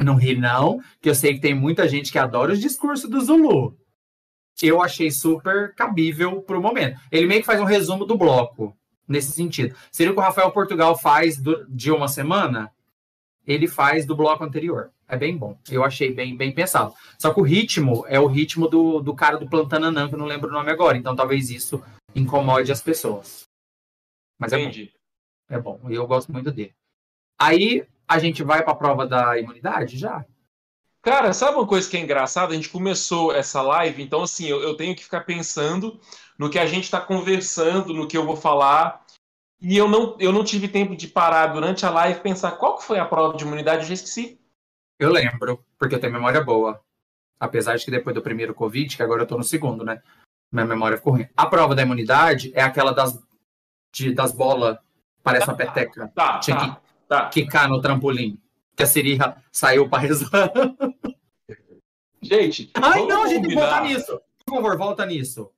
[0.00, 3.20] Não ri, não, que eu sei que tem muita gente que adora os discursos do
[3.20, 3.76] Zulu.
[4.62, 6.98] Eu achei super cabível pro momento.
[7.10, 9.74] Ele meio que faz um resumo do bloco, nesse sentido.
[9.90, 12.72] Seria o que o Rafael Portugal faz do, de uma semana?
[13.46, 14.90] Ele faz do bloco anterior.
[15.08, 15.56] É bem bom.
[15.70, 16.92] Eu achei bem, bem pensado.
[17.18, 20.26] Só que o ritmo é o ritmo do, do cara do Plantananã, que eu não
[20.26, 20.96] lembro o nome agora.
[20.96, 21.82] Então talvez isso
[22.14, 23.44] incomode as pessoas.
[24.38, 24.92] Mas Entendi.
[25.48, 25.78] é bom.
[25.78, 25.90] É bom.
[25.90, 26.74] Eu gosto muito dele.
[27.38, 30.24] Aí a gente vai para a prova da imunidade já?
[31.02, 32.52] Cara, sabe uma coisa que é engraçada?
[32.52, 36.00] A gente começou essa live, então assim, eu, eu tenho que ficar pensando
[36.36, 39.04] no que a gente está conversando, no que eu vou falar.
[39.60, 42.84] E eu não, eu não tive tempo de parar durante a live pensar qual que
[42.84, 44.40] foi a prova de imunidade, eu já esqueci.
[44.98, 46.80] Eu lembro, porque eu tenho memória boa.
[47.38, 50.02] Apesar de que depois do primeiro Covid, que agora eu tô no segundo, né?
[50.50, 51.28] Minha memória ficou ruim.
[51.36, 53.18] A prova da imunidade é aquela das,
[53.92, 54.78] de, das bolas,
[55.22, 56.10] parece uma peteca.
[56.14, 57.28] Tá, Tinha tá, que tá.
[57.28, 58.40] quicar no trampolim.
[58.76, 59.18] Que a Siri
[59.50, 60.52] saiu pra rezar.
[62.20, 63.60] Gente, Ai, não, gente, combinar.
[63.62, 64.20] volta nisso.
[64.44, 65.50] Por favor, volta nisso.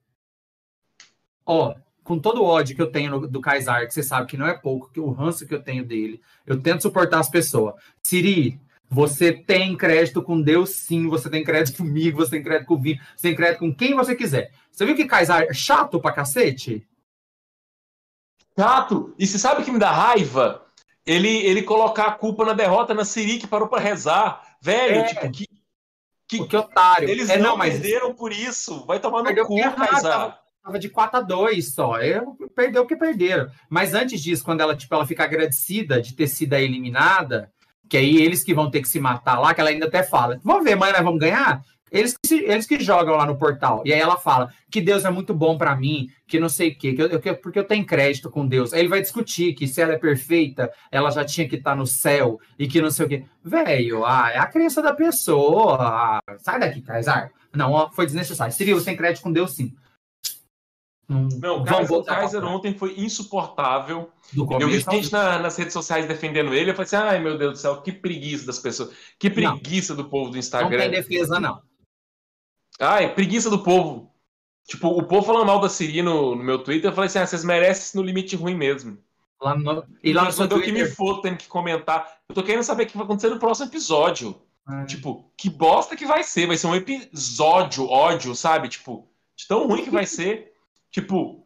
[1.47, 4.37] Ó, com todo o ódio que eu tenho no- do Kaysar, que você sabe que
[4.37, 7.75] não é pouco, que o ranço que eu tenho dele, eu tento suportar as pessoas.
[8.03, 11.09] Siri, você tem crédito com Deus, sim.
[11.09, 13.95] Você tem crédito comigo, você tem crédito com o Vini, você tem crédito com quem
[13.95, 14.53] você quiser.
[14.71, 16.87] Você viu que Kaysar é chato pra cacete?
[18.59, 19.15] Chato.
[19.19, 20.67] E você sabe o que me dá raiva?
[21.09, 24.43] Ele, ele colocar a culpa na derrota na Siri, que parou pra rezar.
[24.61, 25.05] Velho, É.
[25.05, 25.47] tipo, que,
[26.29, 27.09] que Que otário.
[27.09, 28.85] eles é, não, não, mas perderam por isso.
[28.87, 30.39] Vai tomar no cu, Kaysar.
[30.63, 31.99] Tava de 4 a 2 só.
[32.03, 33.51] Eu, perdeu o que perderam.
[33.71, 37.51] Mas antes disso, quando ela, tipo, ela fica agradecida de ter sido eliminada,
[37.89, 40.39] que aí eles que vão ter que se matar lá, que ela ainda até fala:
[40.45, 41.63] vamos ver, amanhã nós vamos ganhar?
[41.91, 43.83] Eles que, se- eles que jogam lá no portal.
[43.85, 46.79] E aí ela fala que Deus é muito bom pra mim, que não sei o
[46.79, 48.73] quê, que eu, que porque eu tenho crédito com Deus.
[48.73, 51.87] Aí ele vai discutir que se ela é perfeita, ela já tinha que estar no
[51.87, 53.25] céu e que não sei o quê.
[53.43, 55.77] Velho, ah, é a crença da pessoa.
[55.81, 57.33] Ah, sai daqui, Kaysar.
[57.55, 58.53] Não, ó, foi desnecessário.
[58.53, 59.75] Seria você tem crédito com Deus, sim.
[61.11, 64.11] Hum, Não, o Kaiser, ontem foi insuportável.
[64.37, 66.71] Eu vi gente na- nas redes sociais defendendo ele.
[66.71, 68.91] Eu falei assim: ai meu Deus do céu, que preguiça das pessoas.
[69.19, 70.91] Que preguiça do povo do Não tem Instagram.
[70.91, 71.63] defesa, não.
[72.81, 74.13] Ai, preguiça do povo.
[74.67, 76.91] Tipo, o povo falando mal da Siri no, no meu Twitter.
[76.91, 78.99] Eu falei assim: ah, vocês merecem no limite ruim mesmo.
[79.41, 80.95] Lá no, e lá no seu eu que me Twitter.
[80.95, 82.19] for tendo que comentar.
[82.29, 84.41] Eu tô querendo saber o que vai acontecer no próximo episódio.
[84.67, 86.47] Ah, Tipo, que bosta que vai ser?
[86.47, 88.69] Vai ser um episódio, ódio, sabe?
[88.69, 90.53] Tipo, de tão ruim que vai ser.
[90.91, 91.43] Tipo,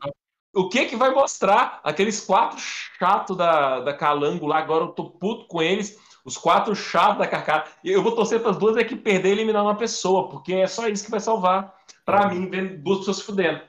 [0.54, 1.80] o que que vai mostrar?
[1.84, 5.98] Aqueles quatro chatos da, da Calango lá, agora eu tô puto com eles.
[6.24, 7.64] Os quatro chatos da.
[7.82, 10.54] E eu vou torcer para as duas é que perder e eliminar uma pessoa, porque
[10.54, 11.74] é só isso que vai salvar.
[12.04, 13.60] Pra mim, vendo duas pessoas se fudendo.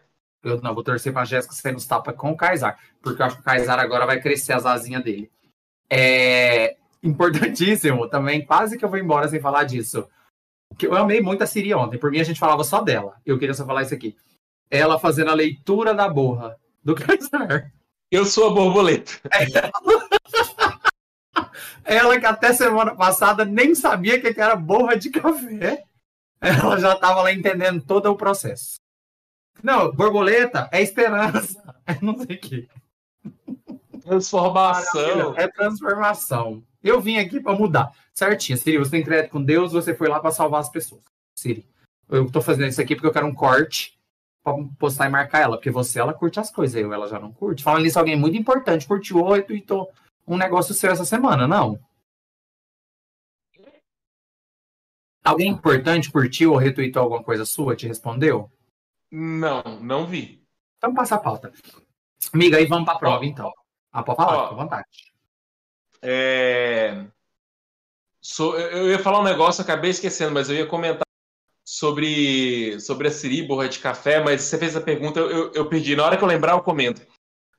[0.43, 3.35] Eu não vou torcer pra Jéssica sair nos tapa com o Kaysar, porque eu acho
[3.37, 5.31] que o Kaysar agora vai crescer as asinhas dele.
[5.89, 10.07] É importantíssimo também, quase que eu vou embora sem falar disso.
[10.77, 13.15] Que eu amei muito a Siri ontem, por mim a gente falava só dela.
[13.25, 14.15] Eu queria só falar isso aqui.
[14.69, 17.71] Ela fazendo a leitura da borra do Kaysar.
[18.11, 19.13] Eu sou a borboleta.
[21.83, 25.83] Ela que até semana passada nem sabia que era borra de café.
[26.39, 28.75] Ela já estava lá entendendo todo o processo.
[29.61, 31.61] Não, borboleta é esperança.
[31.85, 32.69] É não sei o que.
[34.03, 35.35] Transformação.
[35.35, 36.63] É transformação.
[36.81, 37.91] Eu vim aqui para mudar.
[38.13, 38.57] Certinho.
[38.57, 41.01] Siri, você tem crédito com Deus, você foi lá para salvar as pessoas.
[41.37, 41.67] Siri.
[42.07, 43.99] Eu tô fazendo isso aqui porque eu quero um corte
[44.41, 47.33] pra postar e marcar ela, porque você, ela curte as coisas, eu, ela já não
[47.33, 47.63] curte.
[47.63, 49.91] Falando nisso, alguém muito importante curtiu ou retweetou
[50.27, 51.79] um negócio seu essa semana, não?
[55.23, 58.51] Alguém importante curtiu ou retweetou alguma coisa sua, te respondeu?
[59.09, 60.43] Não, não vi.
[60.77, 61.53] Então passa a pauta.
[62.33, 63.51] Amiga, aí vamos pra prova, então.
[63.91, 64.87] Ah, pode falar, fica à vontade.
[66.01, 67.05] É...
[68.19, 71.05] So, eu ia falar um negócio, acabei esquecendo, mas eu ia comentar
[71.63, 75.95] sobre, sobre a Siri, borra de café, mas você fez a pergunta, eu, eu perdi.
[75.95, 77.05] Na hora que eu lembrar, eu comento.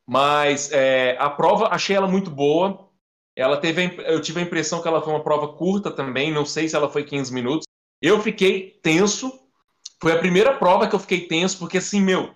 [0.06, 2.88] Mas é, a prova, achei ela muito boa.
[3.36, 6.68] Ela teve, eu tive a impressão que ela foi uma prova curta também, não sei
[6.68, 7.66] se ela foi 15 minutos.
[8.00, 9.32] Eu fiquei tenso.
[10.00, 12.34] Foi a primeira prova que eu fiquei tenso, porque assim, meu,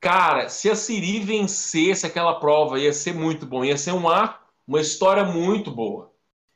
[0.00, 4.46] cara, se a Siri vencesse aquela prova, ia ser muito bom, ia ser um ar,
[4.66, 6.12] uma história muito boa.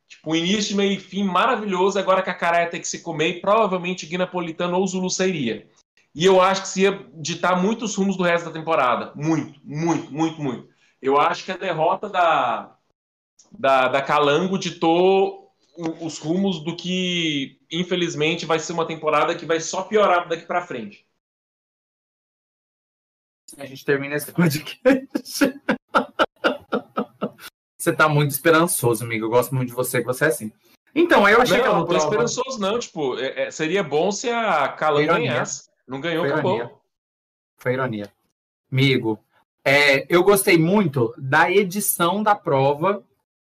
[0.08, 1.98] Tipo, início, meio e fim maravilhoso.
[1.98, 5.10] Agora que a cara ia ter que se comer, e provavelmente Gui Napolitano ou Zulu
[5.10, 5.68] sairia.
[6.16, 9.12] E eu acho que se ia ditar muitos rumos do resto da temporada.
[9.14, 10.66] Muito, muito, muito, muito.
[11.00, 12.74] Eu acho que a derrota da,
[13.52, 19.60] da, da Calango ditou os rumos do que, infelizmente, vai ser uma temporada que vai
[19.60, 21.06] só piorar daqui para frente.
[23.58, 25.12] A gente termina esse podcast.
[27.76, 29.26] Você tá muito esperançoso, amigo.
[29.26, 30.50] Eu gosto muito de você, que você é assim.
[30.92, 32.04] Então, eu achei não, que ela não tô prova...
[32.04, 32.78] esperançoso, não.
[32.78, 35.66] Tipo, é, é, seria bom se a Calan ganhasse.
[35.86, 36.56] Não ganhou, Foi acabou.
[36.56, 36.76] Ironia.
[37.56, 38.12] Foi ironia.
[38.70, 39.18] Amigo,
[39.64, 43.02] é, eu gostei muito da edição da prova,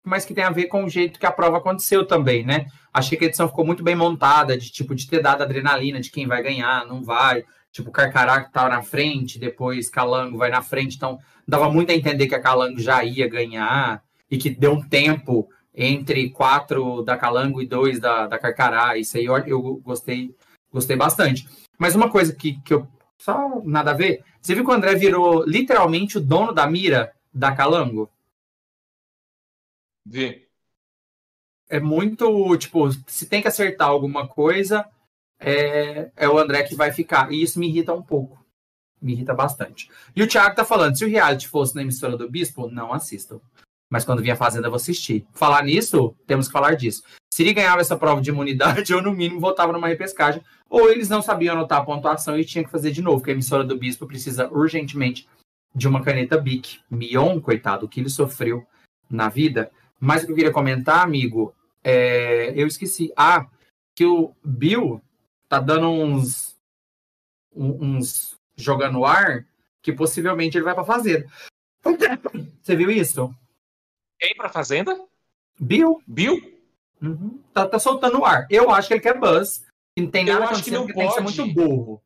[0.05, 2.67] mas que tem a ver com o jeito que a prova aconteceu também, né?
[2.93, 6.11] Achei que a edição ficou muito bem montada, de tipo, de ter dado adrenalina de
[6.11, 7.45] quem vai ganhar, não vai.
[7.71, 11.95] Tipo, Carcará que tá na frente, depois Calango vai na frente, então dava muito a
[11.95, 17.17] entender que a Calango já ia ganhar e que deu um tempo entre quatro da
[17.17, 18.97] Calango e dois da, da Carcará.
[18.97, 20.35] Isso aí eu, eu gostei,
[20.73, 21.47] gostei bastante.
[21.79, 22.87] Mas uma coisa que, que eu.
[23.17, 24.25] Só nada a ver.
[24.41, 28.11] Você viu que o André virou literalmente o dono da mira da Calango?
[30.05, 30.47] Vi.
[31.69, 34.89] É muito, tipo, se tem que acertar alguma coisa,
[35.39, 37.31] é, é o André que vai ficar.
[37.33, 38.45] E isso me irrita um pouco.
[39.01, 39.91] Me irrita bastante.
[40.17, 43.41] E o Thiago tá falando: se o reality fosse na emissora do Bispo, não assistam.
[43.91, 45.27] Mas quando vinha a Fazenda, eu vou assistir.
[45.33, 47.03] Falar nisso, temos que falar disso.
[47.33, 50.43] Se ele ganhava essa prova de imunidade, eu, no mínimo, voltava numa repescagem.
[50.69, 53.35] Ou eles não sabiam anotar a pontuação e tinha que fazer de novo, porque a
[53.35, 55.27] emissora do Bispo precisa urgentemente
[55.75, 56.81] de uma caneta BIC.
[56.91, 58.67] Mion, coitado, o que ele sofreu
[59.09, 59.71] na vida.
[59.99, 62.53] Mas o que eu queria comentar, amigo, é...
[62.61, 63.11] eu esqueci.
[63.17, 63.47] Ah,
[63.95, 65.01] que o Bill
[65.49, 66.57] tá dando uns.
[67.55, 69.47] uns jogando ar
[69.81, 71.27] que possivelmente ele vai para fazer.
[72.63, 73.35] Você viu isso?
[74.19, 74.99] Quem pra Fazenda?
[75.59, 76.03] Bill.
[76.07, 76.59] Bill?
[77.01, 77.41] Uhum.
[77.53, 78.47] Tá, tá soltando o ar.
[78.51, 79.65] Eu acho que ele quer Buzz.
[79.97, 80.95] Não tem nada eu acho que não pode.
[80.95, 82.03] Tem que ser muito burro.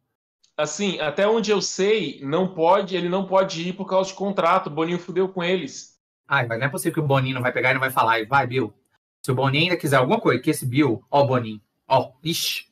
[0.56, 4.66] Assim, até onde eu sei, não pode, ele não pode ir por causa de contrato.
[4.66, 5.98] O Boninho fudeu com eles.
[6.28, 8.24] Ai, mas não é possível que o Boninho não vai pegar e não vai falar.
[8.26, 8.72] Vai, Bill.
[9.22, 12.66] Se o Boninho ainda quiser alguma coisa, que esse Bill, ó, Boninho, ó, ixi.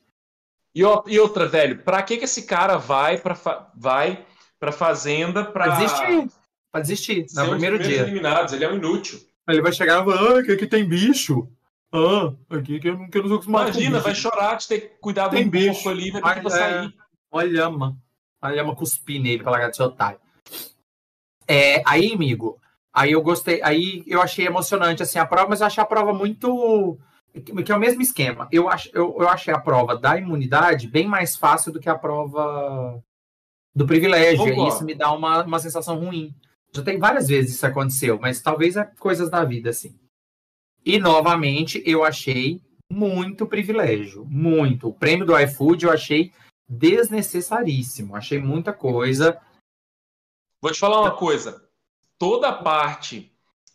[0.74, 3.70] E, ó, e outra, velho, pra que que esse cara vai pra, fa...
[3.74, 4.24] vai
[4.59, 5.64] pra fazenda pra.
[5.64, 6.31] Pra desistir.
[6.70, 8.03] Pra desistir, no primeiro dia.
[8.03, 9.20] eliminados, ele é um inútil.
[9.46, 11.48] Aí ele vai chegar e falar, ah, aqui, aqui tem bicho.
[11.92, 15.50] Ah, aqui que eu não quero os Imagina, vai chorar de ter cuidado tem um
[15.50, 15.88] bicho.
[15.88, 16.94] ali, vai ter que sair.
[17.31, 17.96] Olha, ama.
[18.42, 20.18] Olha, ama cuspir nele pra largar de seu otário.
[21.48, 22.61] É, aí, amigo,
[22.92, 26.12] aí eu gostei, aí eu achei emocionante assim a prova, mas eu achei a prova
[26.12, 26.98] muito
[27.33, 28.48] que é o mesmo esquema.
[28.50, 31.94] Eu, ach, eu, eu achei a prova da imunidade bem mais fácil do que a
[31.94, 33.03] prova
[33.74, 34.48] do privilégio.
[34.48, 36.35] E isso me dá uma, uma sensação ruim.
[36.72, 39.98] Já tem várias vezes isso aconteceu, mas talvez é coisas da vida, assim.
[40.85, 44.24] E, novamente, eu achei muito privilégio.
[44.26, 44.88] Muito.
[44.88, 46.33] O prêmio do iFood eu achei
[46.68, 48.16] desnecessaríssimo.
[48.16, 49.40] Achei muita coisa.
[50.61, 51.68] Vou te falar uma coisa.
[52.18, 53.33] Toda a parte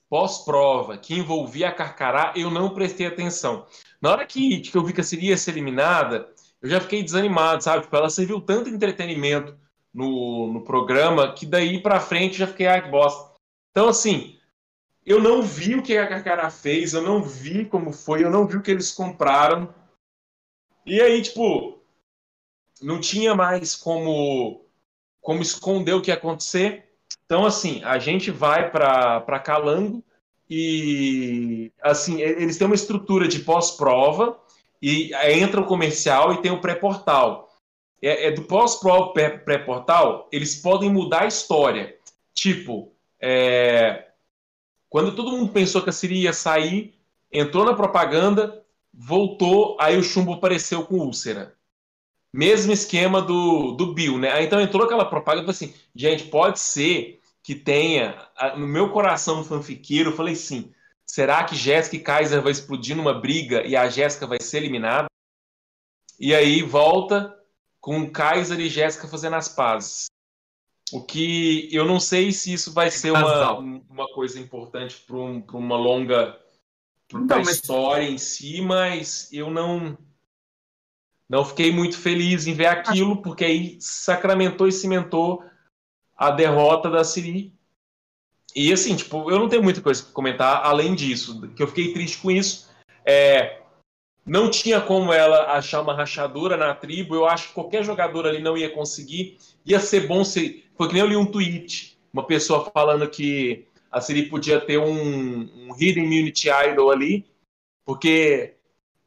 [0.09, 3.65] pós-prova que envolvia a Carcará, eu não prestei atenção.
[4.01, 6.29] Na hora que, que eu vi que a Siri ia ser eliminada,
[6.61, 7.83] eu já fiquei desanimado, sabe?
[7.83, 9.57] Tipo, ela serviu tanto entretenimento
[9.95, 13.33] no, no programa, que daí para frente já fiquei, ah, que bosta.
[13.71, 14.37] Então, assim,
[15.05, 18.45] eu não vi o que a Carcará fez, eu não vi como foi, eu não
[18.45, 19.73] vi o que eles compraram.
[20.85, 21.79] E aí, tipo,
[22.81, 24.65] não tinha mais como,
[25.21, 26.89] como esconder o que ia acontecer.
[27.25, 30.03] Então, assim, a gente vai para Calango
[30.49, 34.37] e, assim, eles têm uma estrutura de pós-prova
[34.81, 37.44] e entra o comercial e tem o pré-portal
[38.01, 41.97] é, é do pós-prova pré-portal, eles podem mudar a história.
[42.33, 44.05] Tipo, é,
[44.89, 46.93] quando todo mundo pensou que a Siri ia sair,
[47.31, 51.55] entrou na propaganda, voltou, aí o chumbo apareceu com úlcera.
[52.31, 54.43] Mesmo esquema do, do Bill, né?
[54.43, 58.27] Então entrou aquela propaganda assim, gente, pode ser que tenha,
[58.57, 60.73] no meu coração fanfiqueiro, eu falei assim,
[61.05, 65.07] será que Jéssica e Kaiser vai explodir numa briga e a Jéssica vai ser eliminada?
[66.19, 67.37] E aí volta
[67.85, 70.07] com Kaiser e Jéssica fazendo as pazes.
[70.91, 75.45] O que eu não sei se isso vai ser uma, uma coisa importante para um,
[75.53, 76.35] uma longa
[77.13, 77.47] mas...
[77.47, 79.95] história em si, mas eu não
[81.29, 85.43] não fiquei muito feliz em ver aquilo, porque aí sacramentou e cimentou
[86.17, 87.53] a derrota da Siri.
[88.55, 91.93] E assim, tipo, eu não tenho muita coisa para comentar além disso, que eu fiquei
[91.93, 92.67] triste com isso.
[93.05, 93.61] É,
[94.25, 97.13] não tinha como ela achar uma rachadura na tribo.
[97.13, 99.37] Eu acho que qualquer jogador ali não ia conseguir.
[99.65, 100.63] Ia ser bom se.
[100.75, 104.77] Foi que nem eu li um tweet, uma pessoa falando que a Siri podia ter
[104.77, 107.25] um, um Hidden Immunity Idol ali,
[107.85, 108.55] porque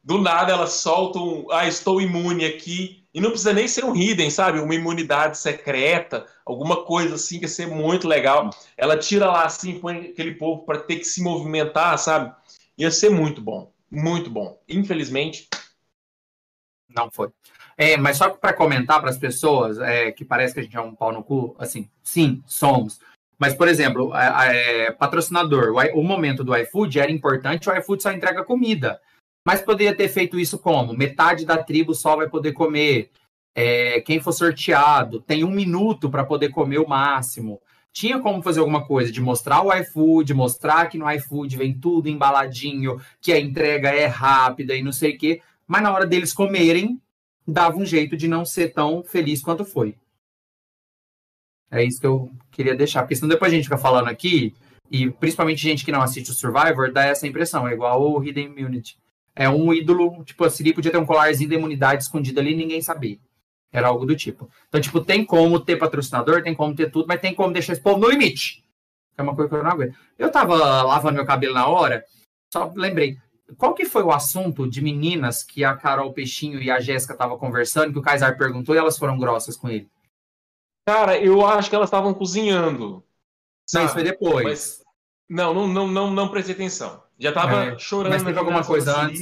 [0.03, 1.51] do nada ela solta um.
[1.51, 3.03] Ah, estou imune aqui.
[3.13, 4.59] E não precisa nem ser um hidden, sabe?
[4.59, 8.51] Uma imunidade secreta, alguma coisa assim que ia ser muito legal.
[8.77, 12.31] Ela tira lá assim, põe aquele povo para ter que se movimentar, sabe?
[12.77, 13.71] Ia ser muito bom.
[13.89, 14.61] Muito bom.
[14.67, 15.47] Infelizmente.
[16.87, 17.31] Não foi.
[17.77, 20.81] É, mas só para comentar para as pessoas é, que parece que a gente é
[20.81, 22.99] um pau no cu, assim, sim, somos.
[23.37, 28.11] Mas, por exemplo, é, patrocinador, o, o, momento do iFood era importante, o iFood só
[28.11, 28.99] entrega comida.
[29.47, 30.93] Mas poderia ter feito isso como?
[30.93, 33.09] Metade da tribo só vai poder comer.
[33.55, 37.61] É, quem for sorteado tem um minuto para poder comer o máximo.
[37.91, 42.07] Tinha como fazer alguma coisa de mostrar o iFood, mostrar que no iFood vem tudo
[42.07, 45.41] embaladinho, que a entrega é rápida e não sei o quê.
[45.67, 47.01] Mas na hora deles comerem,
[47.47, 49.95] dava um jeito de não ser tão feliz quanto foi.
[51.71, 54.55] É isso que eu queria deixar, porque senão depois a gente fica falando aqui,
[54.89, 58.47] e principalmente gente que não assiste o Survivor, dá essa impressão, é igual o Hidden
[58.47, 58.97] Immunity.
[59.35, 62.55] É um ídolo, tipo, a Siri podia ter um colarzinho de imunidade escondido ali e
[62.55, 63.19] ninguém sabia.
[63.71, 64.49] Era algo do tipo.
[64.67, 67.81] Então, tipo, tem como ter patrocinador, tem como ter tudo, mas tem como deixar esse
[67.81, 68.63] povo no limite.
[69.17, 69.95] É uma coisa que eu não aguento.
[70.17, 72.03] Eu tava lavando meu cabelo na hora,
[72.51, 73.17] só lembrei.
[73.57, 77.37] Qual que foi o assunto de meninas que a Carol Peixinho e a Jéssica estavam
[77.37, 79.89] conversando, que o Kaysar perguntou e elas foram grossas com ele?
[80.87, 83.03] Cara, eu acho que elas estavam cozinhando.
[83.73, 84.43] Não, isso foi depois.
[84.43, 84.83] Mas,
[85.29, 87.03] não, não, não, não, não prestei atenção.
[87.17, 88.13] Já tava é, chorando.
[88.13, 89.21] Mas teve alguma coisa antes.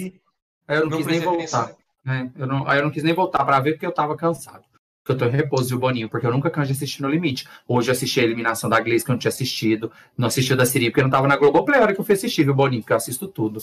[0.67, 1.75] Aí eu não, não quis nem voltar.
[2.07, 2.31] Né?
[2.37, 4.63] Eu não, aí eu não quis nem voltar para ver porque eu tava cansado.
[5.03, 7.09] Porque eu tô em repouso e o Boninho, porque eu nunca canso de assistir no
[7.09, 7.45] limite.
[7.67, 9.91] Hoje eu assisti a eliminação da Gleice, que eu não tinha assistido.
[10.17, 12.15] Não assisti da Siri, porque eu não tava na Globoplay a hora que eu fui
[12.15, 12.81] assistir, viu, Boninho?
[12.81, 13.59] Porque eu assisto tudo.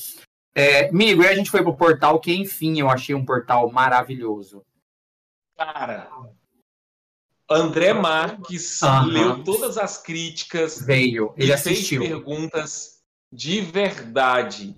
[0.54, 4.62] É, Migo, e a gente foi pro portal, que enfim eu achei um portal maravilhoso.
[5.56, 6.10] Cara,
[7.50, 10.80] André Marques leu todas as críticas.
[10.84, 12.02] Veio, ele assistiu.
[12.02, 12.98] fez perguntas
[13.32, 14.76] de verdade.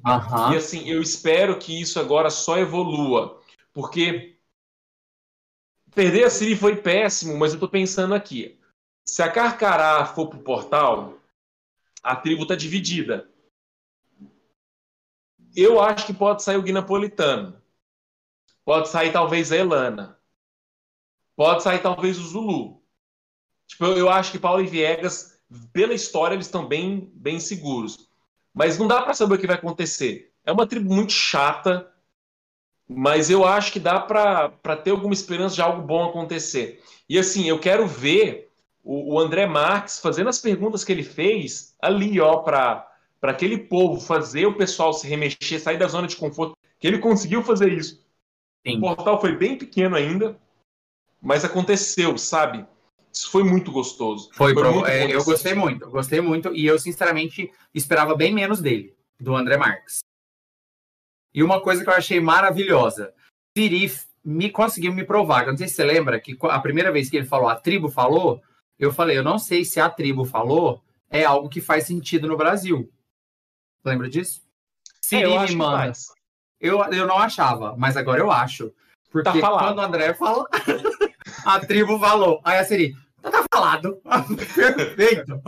[0.53, 3.41] E assim, eu espero que isso agora só evolua.
[3.77, 4.41] Porque
[5.95, 8.59] perder a Siri foi péssimo, mas eu tô pensando aqui.
[9.05, 11.19] Se a Carcará for pro portal,
[12.03, 13.31] a tribo tá dividida.
[15.55, 17.63] Eu acho que pode sair o Gui Napolitano.
[18.65, 20.19] Pode sair talvez a Elana.
[21.37, 22.83] Pode sair talvez o Zulu.
[23.67, 25.39] Tipo, eu acho que Paulo e Viegas,
[25.71, 28.09] pela história, eles estão bem, bem seguros.
[28.55, 30.35] Mas não dá para saber o que vai acontecer.
[30.47, 31.95] É uma tribo muito chata,
[32.89, 36.83] mas eu acho que dá para ter alguma esperança de algo bom acontecer.
[37.09, 38.51] E assim, eu quero ver
[38.85, 42.89] o, o André Marques fazendo as perguntas que ele fez ali, ó, para
[43.23, 47.43] aquele povo fazer o pessoal se remexer, sair da zona de conforto, que ele conseguiu
[47.43, 48.05] fazer isso.
[48.67, 48.79] Sim.
[48.79, 50.39] O portal foi bem pequeno ainda,
[51.21, 52.65] mas aconteceu, sabe?
[53.13, 54.29] Isso foi muito gostoso.
[54.33, 58.33] Foi, foi muito é, eu gostei muito, eu gostei muito, e eu sinceramente esperava bem
[58.33, 60.01] menos dele, do André Marques.
[61.37, 63.13] E uma coisa que eu achei maravilhosa,
[63.55, 63.93] Siri
[64.25, 67.17] me conseguiu me provar, eu não sei se você lembra que a primeira vez que
[67.19, 68.41] ele falou, a tribo falou,
[68.79, 72.39] eu falei, eu não sei se a tribo falou é algo que faz sentido no
[72.39, 72.91] Brasil.
[73.85, 74.41] Lembra disso?
[75.03, 75.93] Siri é, eu me manda.
[76.59, 78.73] Eu, eu não achava, mas agora eu acho.
[79.13, 80.49] Porque tá quando o André fala,
[81.45, 82.41] a tribo falou.
[82.45, 84.01] Aí a Siri, tá, tá falado.
[84.55, 85.41] Perfeito.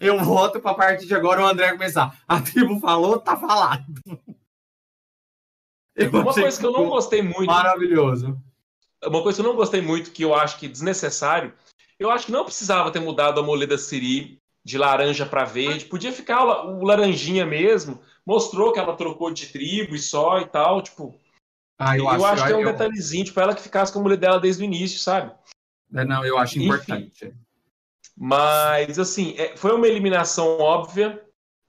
[0.00, 2.16] Eu voto para a partir de agora o André começar.
[2.28, 3.84] A tribo falou, tá falado.
[5.96, 7.46] Eu uma coisa que eu não gostei muito.
[7.46, 8.38] Maravilhoso.
[9.04, 11.52] Uma coisa que eu não gostei muito, que eu acho que desnecessário,
[11.98, 15.86] eu acho que não precisava ter mudado a moleda Siri de laranja para verde.
[15.86, 18.00] Podia ficar o laranjinha mesmo.
[18.26, 20.82] Mostrou que ela trocou de tribo e só e tal.
[20.82, 21.18] Tipo,
[21.78, 22.72] ah, eu, eu acho, acho que é um eu...
[22.72, 25.32] detalhezinho, tipo, ela que ficasse com a mulher dela desde o início, sabe?
[25.94, 27.34] É, não, eu acho Enfim, importante.
[28.16, 31.22] Mas, assim, é, foi uma eliminação óbvia,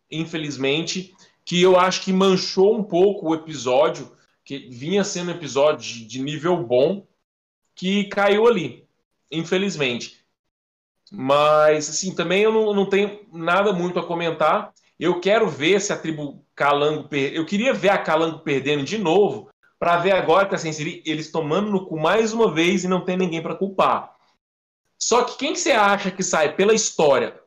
[0.10, 1.14] infelizmente,
[1.46, 4.12] que eu acho que manchou um pouco o episódio,
[4.48, 7.06] que vinha sendo um episódio de, nível bom,
[7.76, 8.88] que caiu ali,
[9.30, 10.24] infelizmente.
[11.12, 14.74] Mas, assim, também eu não, não tenho nada muito a comentar.
[14.98, 17.10] Eu quero ver se a tribo Calango.
[17.10, 17.34] Per...
[17.34, 20.72] Eu queria ver a Calango perdendo de novo, para ver agora que assim,
[21.06, 24.16] eles tomando no cu mais uma vez e não tem ninguém para culpar.
[24.98, 27.38] Só que quem que você acha que sai pela história?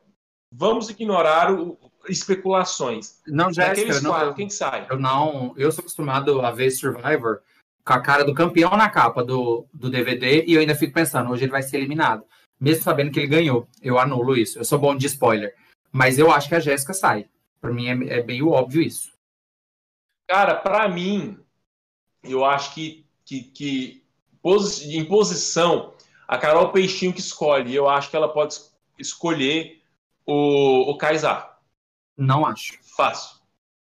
[0.51, 3.19] Vamos ignorar o, especulações.
[3.27, 4.87] Não, Jéssica, Daqueles quatro, quem que sai?
[4.89, 7.41] Eu não, eu sou acostumado a ver Survivor
[7.83, 11.31] com a cara do campeão na capa do, do DVD e eu ainda fico pensando,
[11.31, 12.23] hoje ele vai ser eliminado.
[12.59, 13.67] Mesmo sabendo que ele ganhou.
[13.81, 14.59] Eu anulo isso.
[14.59, 15.55] Eu sou bom de spoiler.
[15.91, 17.27] Mas eu acho que a Jéssica sai.
[17.59, 19.11] Para mim é, é meio óbvio isso.
[20.27, 21.37] Cara, para mim,
[22.23, 24.03] eu acho que, que, que
[24.85, 25.93] em posição,
[26.27, 27.73] a Carol Peixinho que escolhe.
[27.73, 28.55] Eu acho que ela pode
[28.97, 29.81] escolher
[30.25, 31.50] o, o Kaysar.
[32.21, 32.77] Não acho.
[32.95, 33.41] Fácil.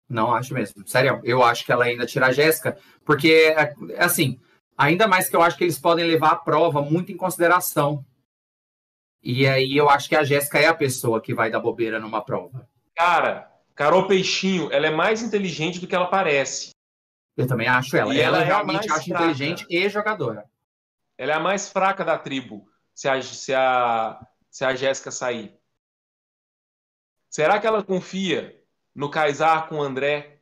[0.08, 0.86] Não acho mesmo.
[0.86, 4.40] Sério, eu acho que ela ainda tira a Jéssica, porque, é, é assim,
[4.76, 8.04] ainda mais que eu acho que eles podem levar a prova muito em consideração.
[9.22, 12.24] E aí eu acho que a Jéssica é a pessoa que vai dar bobeira numa
[12.24, 12.66] prova.
[12.94, 16.70] Cara, Carol Peixinho, ela é mais inteligente do que ela parece.
[17.36, 18.14] Eu também acho ela.
[18.14, 19.24] E ela, ela é realmente acho fraca.
[19.24, 20.44] inteligente e jogadora.
[21.18, 24.18] Ela é a mais fraca da tribo, se a, se a,
[24.50, 25.58] se a Jéssica sair.
[27.34, 28.62] Será que ela confia
[28.94, 30.38] no Kaysar com o André?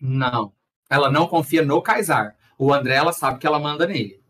[0.00, 0.54] Não.
[0.88, 2.34] Ela não confia no Kaysar.
[2.56, 4.24] O André, ela sabe que ela manda nele.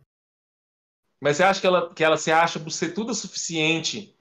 [1.21, 4.13] Mas você acha que ela, que ela se acha ser tudo suficiente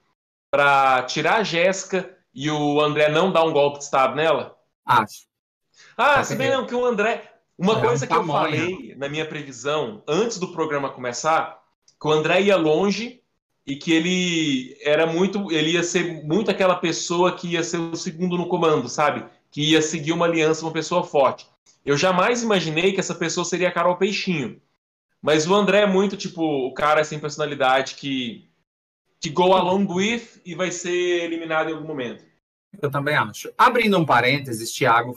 [0.52, 4.56] para tirar a Jéssica e o André não dar um golpe de estado nela?
[4.86, 5.26] Acho.
[5.96, 7.40] Ah, se bem não, que o André.
[7.58, 11.60] Uma é coisa um que eu falei na minha previsão, antes do programa começar,
[12.00, 13.21] que o André ia longe
[13.66, 15.50] e que ele era muito.
[15.52, 19.24] Ele ia ser muito aquela pessoa que ia ser o segundo no comando, sabe?
[19.50, 21.46] Que ia seguir uma aliança, uma pessoa forte.
[21.84, 24.60] Eu jamais imaginei que essa pessoa seria a Carol Peixinho.
[25.20, 28.48] Mas o André é muito, tipo, o cara sem personalidade que,
[29.20, 32.24] que go along with e vai ser eliminado em algum momento.
[32.80, 33.52] Eu também acho.
[33.56, 35.16] Abrindo um parênteses, Thiago,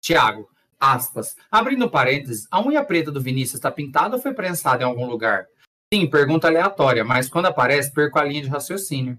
[0.00, 1.36] Thiago, aspas.
[1.50, 5.06] Abrindo um parênteses, a unha preta do Vinícius está pintada ou foi prensada em algum
[5.06, 5.46] lugar?
[5.94, 9.16] Sim, pergunta aleatória, mas quando aparece, perco a linha de raciocínio.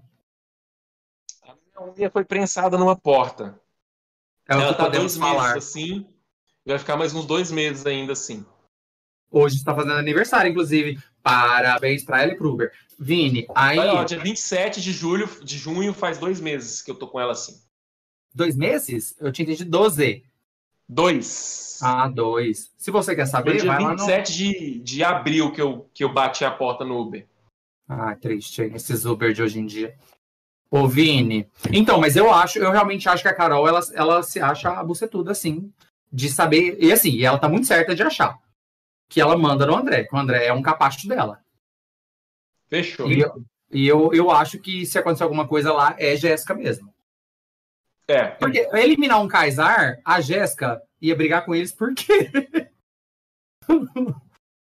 [1.42, 3.58] A minha unha foi prensada numa porta.
[4.46, 5.56] É o Ela que tá podemos falar.
[5.56, 6.06] assim,
[6.66, 8.44] vai ficar mais uns dois meses ainda assim.
[9.30, 11.02] Hoje está fazendo aniversário, inclusive.
[11.22, 12.70] Parabéns para ela e pro Uber.
[12.98, 13.78] Vini, aí.
[13.78, 17.18] Olha, ó, dia 27 de julho, de junho, faz dois meses que eu tô com
[17.18, 17.58] ela assim.
[18.34, 19.16] Dois meses?
[19.18, 20.22] Eu tinha entendido 12.
[20.88, 21.78] Dois.
[21.82, 22.72] Ah, dois.
[22.76, 24.36] Se você quer saber, Foi dia vai 27 no...
[24.36, 27.26] de, de abril que eu, que eu bati a porta no Uber.
[27.88, 29.96] Ah, triste, esses Uber de hoje em dia.
[30.70, 31.48] Ô, Vini.
[31.72, 34.82] Então, mas eu acho, eu realmente acho que a Carol, ela, ela se acha a
[34.82, 35.72] bucetuda, assim,
[36.12, 36.76] de saber.
[36.80, 38.38] E assim, e ela tá muito certa de achar
[39.08, 41.40] que ela manda no André, que o André é um capacho dela.
[42.68, 43.10] Fechou.
[43.10, 46.92] E, eu, e eu, eu acho que se acontecer alguma coisa lá, é Jéssica mesmo.
[48.08, 48.26] É.
[48.28, 52.30] Porque eliminar um Kaysar, a Jéssica ia brigar com eles por quê?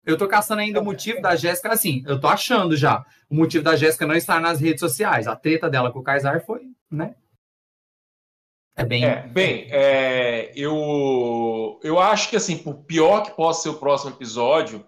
[0.06, 3.06] eu tô caçando ainda o motivo da Jéssica, assim, eu tô achando já.
[3.30, 5.28] O motivo da Jéssica não estar nas redes sociais.
[5.28, 7.16] A treta dela com o Kaysar foi, né?
[8.76, 9.04] É bem.
[9.04, 14.12] É, bem, é, eu, eu acho que, assim, por pior que possa ser o próximo
[14.12, 14.88] episódio,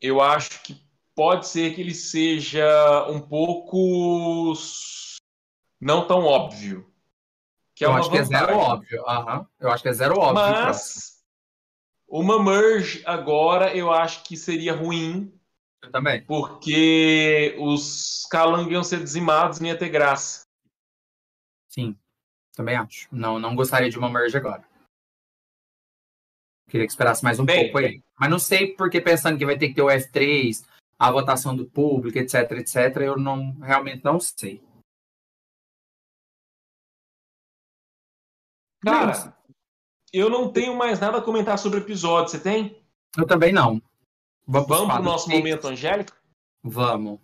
[0.00, 0.80] eu acho que
[1.14, 4.54] pode ser que ele seja um pouco
[5.80, 6.90] não tão óbvio.
[7.76, 8.28] Que é eu acho vantagem.
[8.30, 9.02] que é zero óbvio.
[9.02, 9.46] Uhum.
[9.60, 10.34] Eu acho que é zero óbvio.
[10.34, 11.22] Mas
[12.08, 15.38] uma merge agora eu acho que seria ruim.
[15.82, 16.24] Eu também.
[16.24, 20.46] Porque os Calang iam ser dizimados, não ia ter graça.
[21.68, 21.94] Sim.
[22.54, 23.08] Também acho.
[23.12, 24.64] Não, não gostaria de uma merge agora.
[26.70, 28.02] Queria que esperasse mais um Bem, pouco aí.
[28.18, 30.66] Mas não sei porque pensando que vai ter que ter o F3,
[30.98, 34.64] a votação do público, etc, etc, eu não realmente não sei.
[38.86, 39.36] Cara,
[40.12, 42.30] eu não tenho mais nada a comentar sobre o episódio.
[42.30, 42.80] Você tem?
[43.18, 43.82] Eu também não.
[44.46, 46.14] Vamos, Vamos para o nosso momento Angélica?
[46.62, 47.18] Vamos.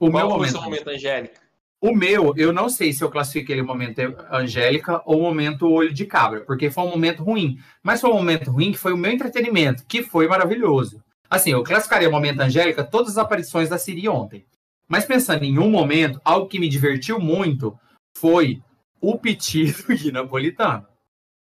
[0.00, 1.40] O Qual meu momento, o seu momento Angélica?
[1.78, 3.98] O meu, eu não sei se eu classifiquei ele momento
[4.30, 7.60] Angélica ou momento Olho de Cabra, porque foi um momento ruim.
[7.82, 11.04] Mas foi um momento ruim que foi o meu entretenimento, que foi maravilhoso.
[11.28, 14.46] Assim, eu classificaria o momento Angélica todas as aparições da Siri ontem.
[14.88, 17.78] Mas pensando em um momento, algo que me divertiu muito
[18.16, 18.62] foi
[19.00, 20.86] o piti do Gui Napolitano.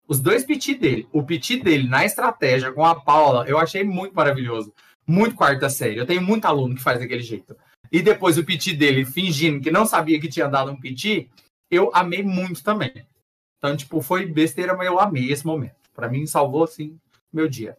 [0.07, 4.13] Os dois piti dele, o piti dele na estratégia com a Paula, eu achei muito
[4.13, 4.73] maravilhoso.
[5.07, 5.97] Muito quarta série.
[5.97, 7.55] Eu tenho muito aluno que faz daquele jeito
[7.91, 11.29] e depois o piti dele fingindo que não sabia que tinha dado um piti,
[11.69, 13.05] eu amei muito também.
[13.57, 15.75] Então, tipo, foi besteira, mas eu amei esse momento.
[15.93, 16.97] Para mim, salvou, assim,
[17.31, 17.77] meu dia.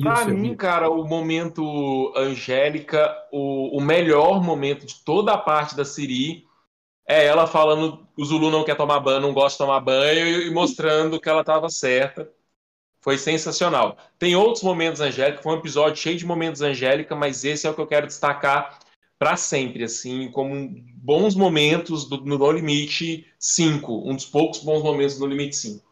[0.00, 5.84] Pra mim, cara, o momento Angélica, o, o melhor momento de toda a parte da
[5.84, 6.46] Siri
[7.10, 10.50] é ela falando o Zulu não quer tomar banho, não gosta de tomar banho e
[10.50, 12.30] mostrando que ela estava certa.
[13.02, 13.96] Foi sensacional.
[14.18, 17.74] Tem outros momentos Angélica, foi um episódio cheio de momentos Angélica, mas esse é o
[17.74, 18.78] que eu quero destacar
[19.18, 24.82] para sempre, assim, como bons momentos do, no No Limite 5, um dos poucos bons
[24.82, 25.90] momentos no Limite 5.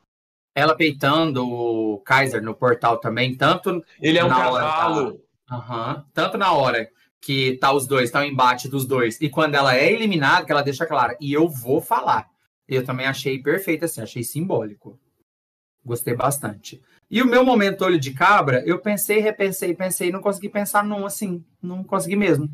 [0.54, 3.84] Ela peitando o Kaiser no portal também, tanto.
[4.00, 5.20] Ele é um cavalo.
[5.50, 6.88] Uhum, tanto na hora
[7.20, 10.52] que tá os dois, tá o embate dos dois, e quando ela é eliminada, que
[10.52, 12.28] ela deixa clara, e eu vou falar.
[12.66, 14.98] Eu também achei perfeito assim, achei simbólico.
[15.84, 16.82] Gostei bastante.
[17.10, 21.06] E o meu momento olho de cabra, eu pensei, repensei, pensei, não consegui pensar num
[21.06, 22.48] assim, não consegui mesmo.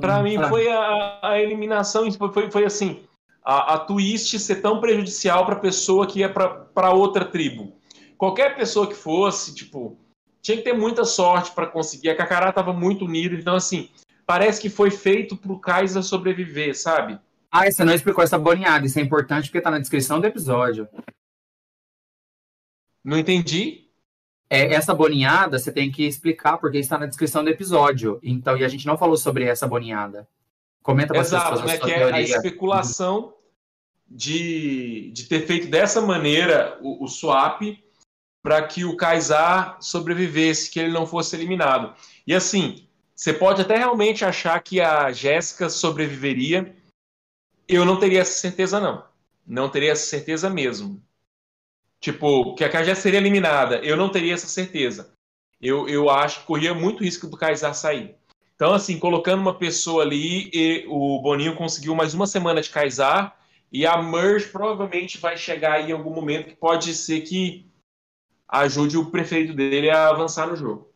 [0.00, 3.04] Para mim foi a, a eliminação, foi, foi, assim,
[3.42, 7.78] a, a twist ser tão prejudicial para pessoa que é para outra tribo.
[8.16, 9.98] Qualquer pessoa que fosse, tipo,
[10.48, 12.08] tinha que ter muita sorte para conseguir.
[12.08, 13.90] A Kakará estava muito unida, então assim,
[14.24, 17.18] parece que foi feito para o Kaiser sobreviver, sabe?
[17.50, 20.88] Ah, você não explicou essa bolinhada, isso é importante porque está na descrição do episódio.
[23.04, 23.84] Não entendi.
[24.48, 28.18] É, essa boninhada você tem que explicar porque está na descrição do episódio.
[28.22, 30.26] Então, e a gente não falou sobre essa boninhada.
[30.82, 31.76] Comenta para Exato, né?
[31.76, 33.34] Que é a especulação
[34.06, 37.60] de, de ter feito dessa maneira o, o swap
[38.48, 41.94] para que o Kaysar sobrevivesse, que ele não fosse eliminado.
[42.26, 46.74] E assim, você pode até realmente achar que a Jéssica sobreviveria.
[47.68, 49.04] Eu não teria essa certeza, não.
[49.46, 50.98] Não teria essa certeza mesmo.
[52.00, 53.80] Tipo, que a Kajé seria eliminada.
[53.80, 55.12] Eu não teria essa certeza.
[55.60, 58.14] Eu, eu acho que corria muito risco do Kaysar sair.
[58.56, 63.36] Então, assim, colocando uma pessoa ali, o Boninho conseguiu mais uma semana de Kaysar,
[63.70, 67.67] e a Merge provavelmente vai chegar aí em algum momento que pode ser que
[68.48, 70.92] ajude o preferido dele a avançar no jogo.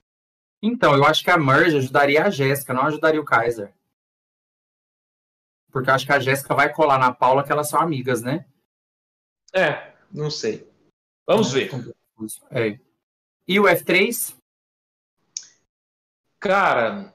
[0.63, 3.75] Então, eu acho que a Merge ajudaria a Jéssica, não ajudaria o Kaiser.
[5.71, 8.47] Porque eu acho que a Jéssica vai colar na Paula, que elas são amigas, né?
[9.53, 10.71] É, não sei.
[11.27, 11.71] Vamos ver.
[12.51, 12.79] É.
[13.47, 14.35] E o F3?
[16.39, 17.15] Cara,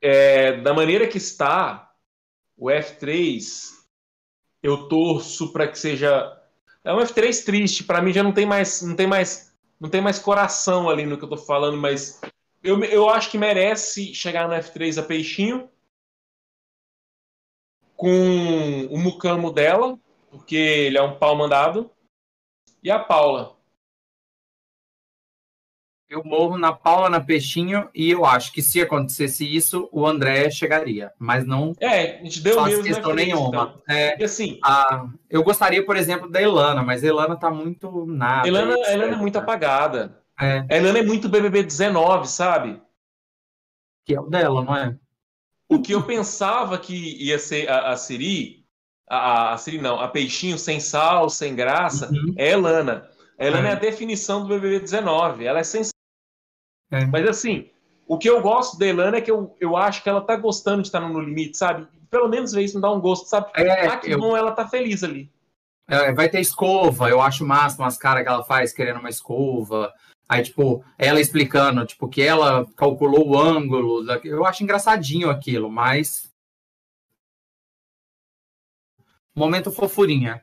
[0.00, 1.94] é, da maneira que está,
[2.56, 3.72] o F3,
[4.62, 6.38] eu torço para que seja.
[6.84, 7.84] É um F3 triste.
[7.84, 9.51] Para mim já não tem mais, não tem mais,
[9.82, 12.20] não tem mais coração ali no que eu tô falando, mas
[12.62, 15.68] eu, eu acho que merece chegar no F3 a Peixinho
[17.96, 19.98] com o Mucamo dela,
[20.30, 21.90] porque ele é um pau mandado
[22.80, 23.56] e a Paula.
[26.12, 30.50] Eu morro na Paula, na Peixinho, e eu acho que se acontecesse isso, o André
[30.50, 31.10] chegaria.
[31.18, 33.48] Mas não é, a gente deu faz mesmo questão nenhuma.
[33.48, 33.82] Então.
[33.88, 38.04] É, e assim, a, eu gostaria, por exemplo, da Elana, mas a Elana tá muito
[38.04, 38.46] nada.
[38.46, 40.22] Elana, a Elana é muito apagada.
[40.38, 40.66] É.
[40.68, 42.78] A Elana é muito BBB 19, sabe?
[44.04, 44.94] Que é o dela, não é?
[45.66, 48.66] O que eu pensava que ia ser a, a Siri,
[49.08, 52.34] a, a Siri não, a Peixinho sem sal, sem graça, uhum.
[52.36, 53.08] é Elana.
[53.38, 53.70] A Elana é.
[53.70, 55.46] é a definição do BBB 19.
[55.46, 55.82] Ela é sem
[56.92, 57.06] é.
[57.06, 57.68] Mas assim,
[58.06, 60.82] o que eu gosto da Elana é que eu, eu acho que ela tá gostando
[60.82, 61.88] de estar no limite, sabe?
[62.10, 63.50] Pelo menos ver isso me dá um gosto, sabe?
[63.56, 64.18] É, ah, que eu...
[64.18, 65.30] bom, ela tá feliz ali.
[65.88, 69.92] É, vai ter escova, eu acho massa as caras que ela faz querendo uma escova.
[70.28, 74.04] Aí, tipo, ela explicando, tipo, que ela calculou o ângulo.
[74.24, 76.32] Eu acho engraçadinho aquilo, mas
[79.34, 80.42] Momento fofurinha.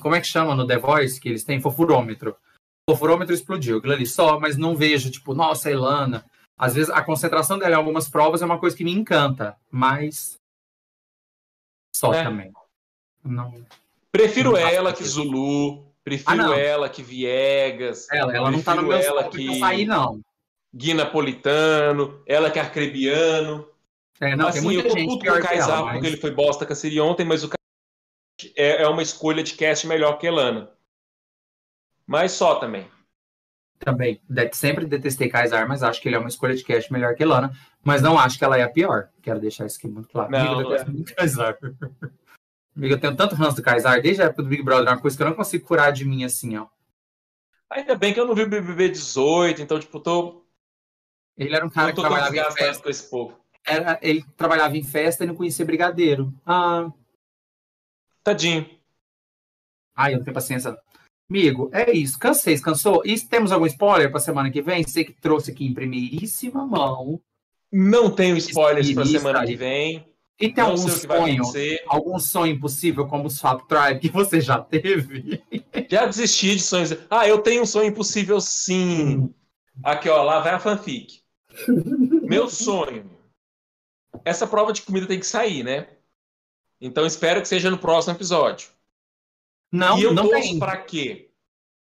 [0.00, 1.60] Como é que chama no The Voice que eles têm?
[1.60, 2.36] Fofurômetro.
[2.88, 6.24] O fofurômetro explodiu, aquilo ali só, mas não vejo, tipo, nossa, Ilana.
[6.56, 10.38] Às vezes a concentração dela em algumas provas é uma coisa que me encanta, mas.
[11.94, 12.22] Só é.
[12.22, 12.52] também.
[13.24, 13.52] Não.
[14.12, 15.84] Prefiro não ela que Zulu.
[16.04, 18.06] Prefiro ah, ela que Viegas.
[18.10, 20.20] Ela, ela não tá no meu ela que sair, não.
[20.72, 23.68] Gui Napolitano, ela que é Arcrebiano.
[24.20, 25.92] É, não, assim, eu tô puto com o Kaysar mas...
[25.94, 27.50] porque ele foi bosta com a Siri ontem, mas o
[28.54, 30.70] é, é uma escolha de cast melhor que Elana.
[32.06, 32.86] Mas só também.
[33.78, 34.20] Também.
[34.52, 37.52] Sempre detestei Kaysar, mas acho que ele é uma escolha de cast melhor que Elana.
[37.82, 39.10] Mas não acho que ela é a pior.
[39.20, 40.30] Quero deixar isso aqui muito claro.
[40.30, 41.04] Não, Amiga, não é.
[41.14, 41.58] Kaysar.
[42.76, 45.00] Amiga, eu tenho tanto ranço do Kaysar desde a época do Big Brother, é uma
[45.00, 46.66] coisa que eu não consigo curar de mim assim, ó.
[47.70, 50.44] Ainda bem que eu não vi o BBB 18, então, tipo, tô.
[51.36, 52.82] Ele era um cara que trabalhava em festa.
[52.82, 53.38] com esse povo.
[53.66, 56.32] Era, ele trabalhava em festa e não conhecia brigadeiro.
[56.46, 56.90] Ah,
[58.22, 58.68] Tadinho.
[59.94, 60.76] Ai, eu não tenho paciência.
[61.28, 62.18] Amigo, é isso.
[62.18, 63.02] Cansei, cansou?
[63.04, 64.84] E temos algum spoiler para semana que vem?
[64.84, 67.20] Você que trouxe aqui em primeiríssima mão.
[67.72, 70.06] Não tenho spoilers para semana que vem.
[70.38, 71.42] E tem não algum sonho,
[71.86, 75.42] algum sonho impossível como o Swap Tribe que você já teve?
[75.88, 76.92] Já desisti de sonhos.
[77.08, 79.32] Ah, eu tenho um sonho impossível, sim.
[79.84, 81.20] Aqui, ó, lá vai a fanfic.
[82.26, 83.08] Meu sonho.
[84.24, 85.86] Essa prova de comida tem que sair, né?
[86.80, 88.68] Então espero que seja no próximo episódio.
[89.76, 91.30] Não, e eu não torço para que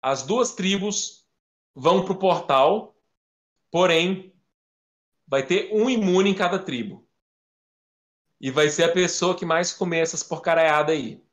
[0.01, 1.25] as duas tribos
[1.75, 2.95] vão pro portal,
[3.69, 4.33] porém
[5.27, 7.07] vai ter um imune em cada tribo.
[8.39, 11.23] E vai ser a pessoa que mais comer essas porcaraiadas aí.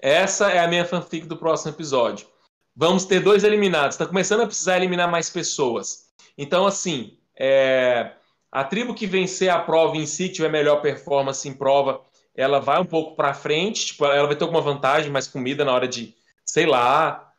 [0.00, 2.26] Essa é a minha fanfic do próximo episódio.
[2.74, 3.96] Vamos ter dois eliminados.
[3.96, 6.08] Está começando a precisar eliminar mais pessoas.
[6.36, 8.14] Então, assim, é,
[8.50, 12.00] a tribo que vencer a prova em si, tiver melhor performance em prova,
[12.38, 13.86] ela vai um pouco para frente.
[13.86, 16.14] Tipo, ela vai ter alguma vantagem, mais comida na hora de,
[16.44, 17.32] sei lá.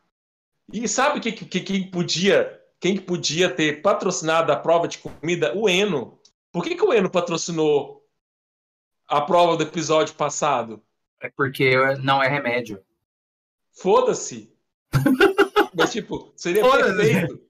[0.70, 5.56] E sabe que, que, quem podia, quem podia ter patrocinado a prova de comida?
[5.56, 6.20] O Eno.
[6.52, 8.06] Por que, que o Eno patrocinou
[9.08, 10.82] a prova do episódio passado?
[11.18, 12.82] É porque não é remédio.
[13.72, 14.52] Foda-se.
[15.74, 17.40] Mas, tipo, seria perfeito.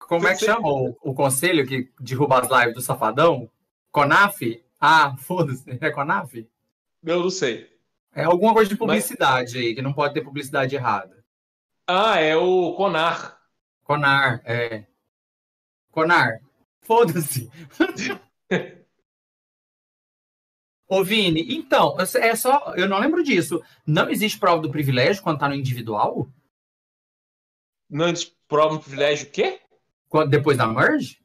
[0.00, 3.48] Como é que Você- chama o, o conselho que derruba as lives do Safadão?
[3.92, 4.40] Conaf?
[4.80, 5.64] Ah, foda-se.
[5.80, 6.34] É Conaf?
[7.02, 7.68] Eu não sei.
[8.14, 11.24] É alguma coisa de publicidade aí, que não pode ter publicidade errada.
[11.86, 13.38] Ah, é o Conar.
[13.84, 14.86] Conar, é.
[15.90, 16.40] Conar,
[16.82, 17.50] foda-se.
[20.88, 22.74] Ô, Vini, então, é só.
[22.74, 23.62] Eu não lembro disso.
[23.86, 26.30] Não existe prova do privilégio quando tá no individual?
[27.90, 28.12] Não
[28.46, 29.60] prova um privilégio o quê?
[30.08, 31.20] Quando, depois da merge?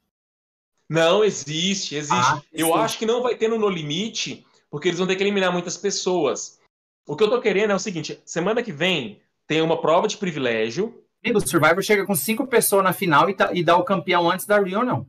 [0.90, 2.14] Não, existe, existe.
[2.14, 2.74] Ah, eu sim.
[2.74, 5.78] acho que não vai ter no No Limite, porque eles vão ter que eliminar muitas
[5.78, 6.60] pessoas.
[7.08, 10.18] O que eu tô querendo é o seguinte: semana que vem tem uma prova de
[10.18, 11.06] privilégio.
[11.24, 14.48] O Survivor chega com cinco pessoas na final e, tá- e dá o campeão antes
[14.48, 15.04] da Reunion.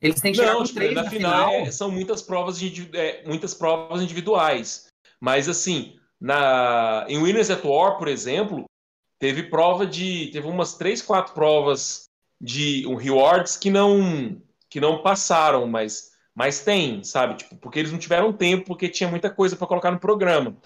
[0.00, 1.66] Eles têm que chegar Não, com tipo, três na na final final.
[1.66, 4.88] é- são muitas provas, de, é, muitas provas individuais.
[5.20, 8.64] Mas assim, na, em Winners at War, por exemplo,
[9.20, 10.30] teve prova de.
[10.32, 12.06] Teve umas três, quatro provas
[12.40, 17.36] de um, rewards que não que não passaram, mas, mas tem, sabe?
[17.36, 20.56] Tipo, porque eles não tiveram tempo, porque tinha muita coisa para colocar no programa.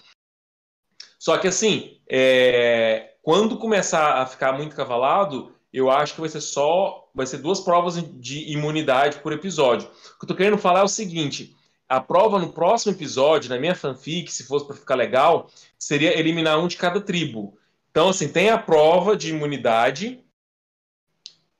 [1.19, 6.41] Só que assim, é, quando começar a ficar muito cavalado, eu acho que vai ser
[6.41, 7.09] só.
[7.13, 9.87] Vai ser duas provas de imunidade por episódio.
[9.87, 11.55] O que eu tô querendo falar é o seguinte:
[11.89, 16.59] a prova no próximo episódio, na minha fanfic, se fosse para ficar legal, seria eliminar
[16.59, 17.57] um de cada tribo.
[17.91, 20.23] Então, assim, tem a prova de imunidade,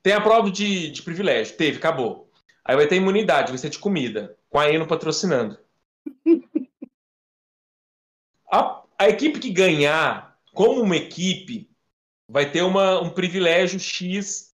[0.03, 1.57] tem a prova de, de privilégio.
[1.57, 2.26] Teve, acabou.
[2.67, 5.57] Aí vai ter imunidade, vai ser de comida, com a Eno patrocinando.
[8.49, 11.69] A, a equipe que ganhar, como uma equipe,
[12.29, 14.55] vai ter uma, um privilégio X,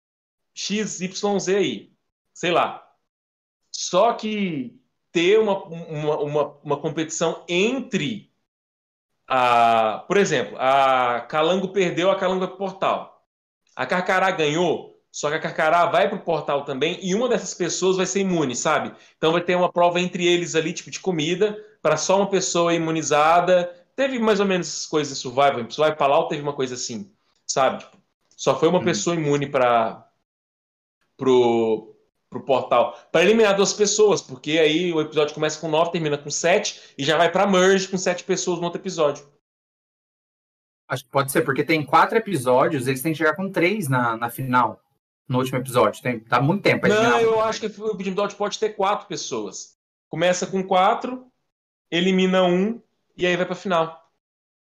[0.54, 1.94] XYZ aí.
[2.34, 2.86] Sei lá.
[3.72, 4.78] Só que
[5.10, 8.30] ter uma, uma, uma, uma competição entre
[9.26, 10.04] a.
[10.06, 13.26] Por exemplo, a Calango perdeu, a Calango vai pro portal.
[13.74, 17.98] A Carcará ganhou, só que a Carcará vai pro portal também, e uma dessas pessoas
[17.98, 18.94] vai ser imune, sabe?
[19.18, 22.72] Então vai ter uma prova entre eles ali, tipo de comida, para só uma pessoa
[22.72, 23.66] imunizada.
[23.96, 25.62] Teve mais ou menos essas coisas em Survival.
[25.62, 27.12] Em Survival Palau teve uma coisa assim,
[27.48, 27.80] sabe?
[27.80, 27.98] Tipo,
[28.36, 28.84] só foi uma Hum.
[28.84, 30.08] pessoa imune para
[31.18, 31.96] pro,
[32.30, 32.96] pro portal.
[33.12, 37.04] Para eliminar duas pessoas, porque aí o episódio começa com nove, termina com sete, e
[37.04, 39.26] já vai pra merge com sete pessoas no outro episódio.
[40.88, 44.16] Acho que pode ser, porque tem quatro episódios, eles têm que chegar com três na,
[44.16, 44.80] na final.
[45.28, 46.02] No último episódio.
[46.02, 46.88] Tem, dá muito tempo.
[46.88, 47.22] Não, eliminar.
[47.22, 49.76] eu acho que o episódio pode ter quatro pessoas.
[50.10, 51.26] Começa com quatro,
[51.92, 52.82] elimina um,
[53.18, 54.10] e aí vai pra final.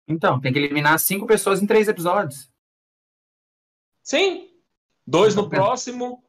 [0.09, 2.51] Então, tem que eliminar cinco pessoas em três episódios.
[4.03, 4.49] Sim.
[5.07, 5.63] Dois no Então, pera.
[5.63, 6.23] próximo.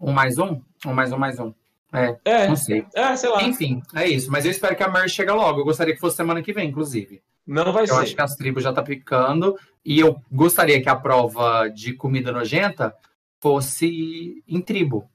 [0.00, 0.62] Um mais um?
[0.86, 1.52] Um mais um, mais um.
[1.92, 2.86] É, É, não sei.
[2.94, 3.42] é, sei lá.
[3.42, 4.30] Enfim, é isso.
[4.30, 5.60] Mas eu espero que a Merge chegue logo.
[5.60, 7.22] Eu gostaria que fosse semana que vem, inclusive.
[7.46, 8.14] Não vai Eu acho ser.
[8.14, 9.58] que as tribos já tá picando.
[9.84, 12.94] E eu gostaria que a prova de comida nojenta
[13.40, 15.10] fosse em tribo.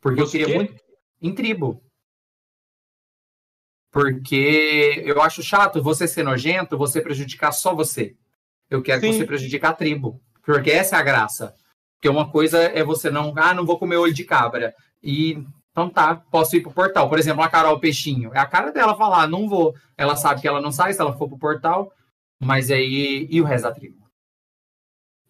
[0.00, 0.54] Porque eu queria quê?
[0.54, 0.82] muito.
[1.20, 1.82] Em tribo.
[3.92, 8.16] Porque eu acho chato você ser nojento, você prejudicar só você.
[8.68, 9.18] Eu quero que Sim.
[9.18, 10.20] você prejudique a tribo.
[10.42, 11.54] Porque essa é a graça.
[11.96, 13.34] Porque uma coisa é você não.
[13.36, 14.74] Ah, não vou comer olho de cabra.
[15.02, 15.44] E.
[15.72, 17.08] Então tá, posso ir pro portal.
[17.08, 18.32] Por exemplo, a Carol Peixinho.
[18.34, 19.74] É a cara dela falar, não vou.
[19.96, 21.92] Ela sabe que ela não sai se ela for pro portal.
[22.40, 23.26] Mas aí.
[23.30, 23.99] E o resto da tribo?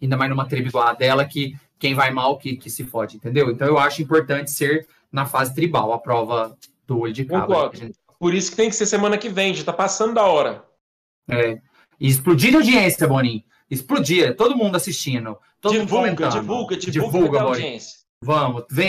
[0.01, 3.17] Ainda mais numa tribo igual a dela, que quem vai mal que, que se fode,
[3.17, 3.51] entendeu?
[3.51, 7.69] Então eu acho importante ser na fase tribal, a prova do olho de cabra.
[7.73, 10.25] A gente- Por isso que tem que ser semana que vem, já tá passando da
[10.25, 10.65] hora.
[11.29, 11.59] É.
[11.99, 13.43] E explodir de audiência, Boninho.
[13.71, 15.37] Explodir, todo mundo assistindo.
[15.61, 16.33] Todo mundo divulga, comentando.
[16.41, 17.49] divulga, divulga, divulga Boninho.
[17.49, 18.01] audiência.
[18.23, 18.89] Vamos, vem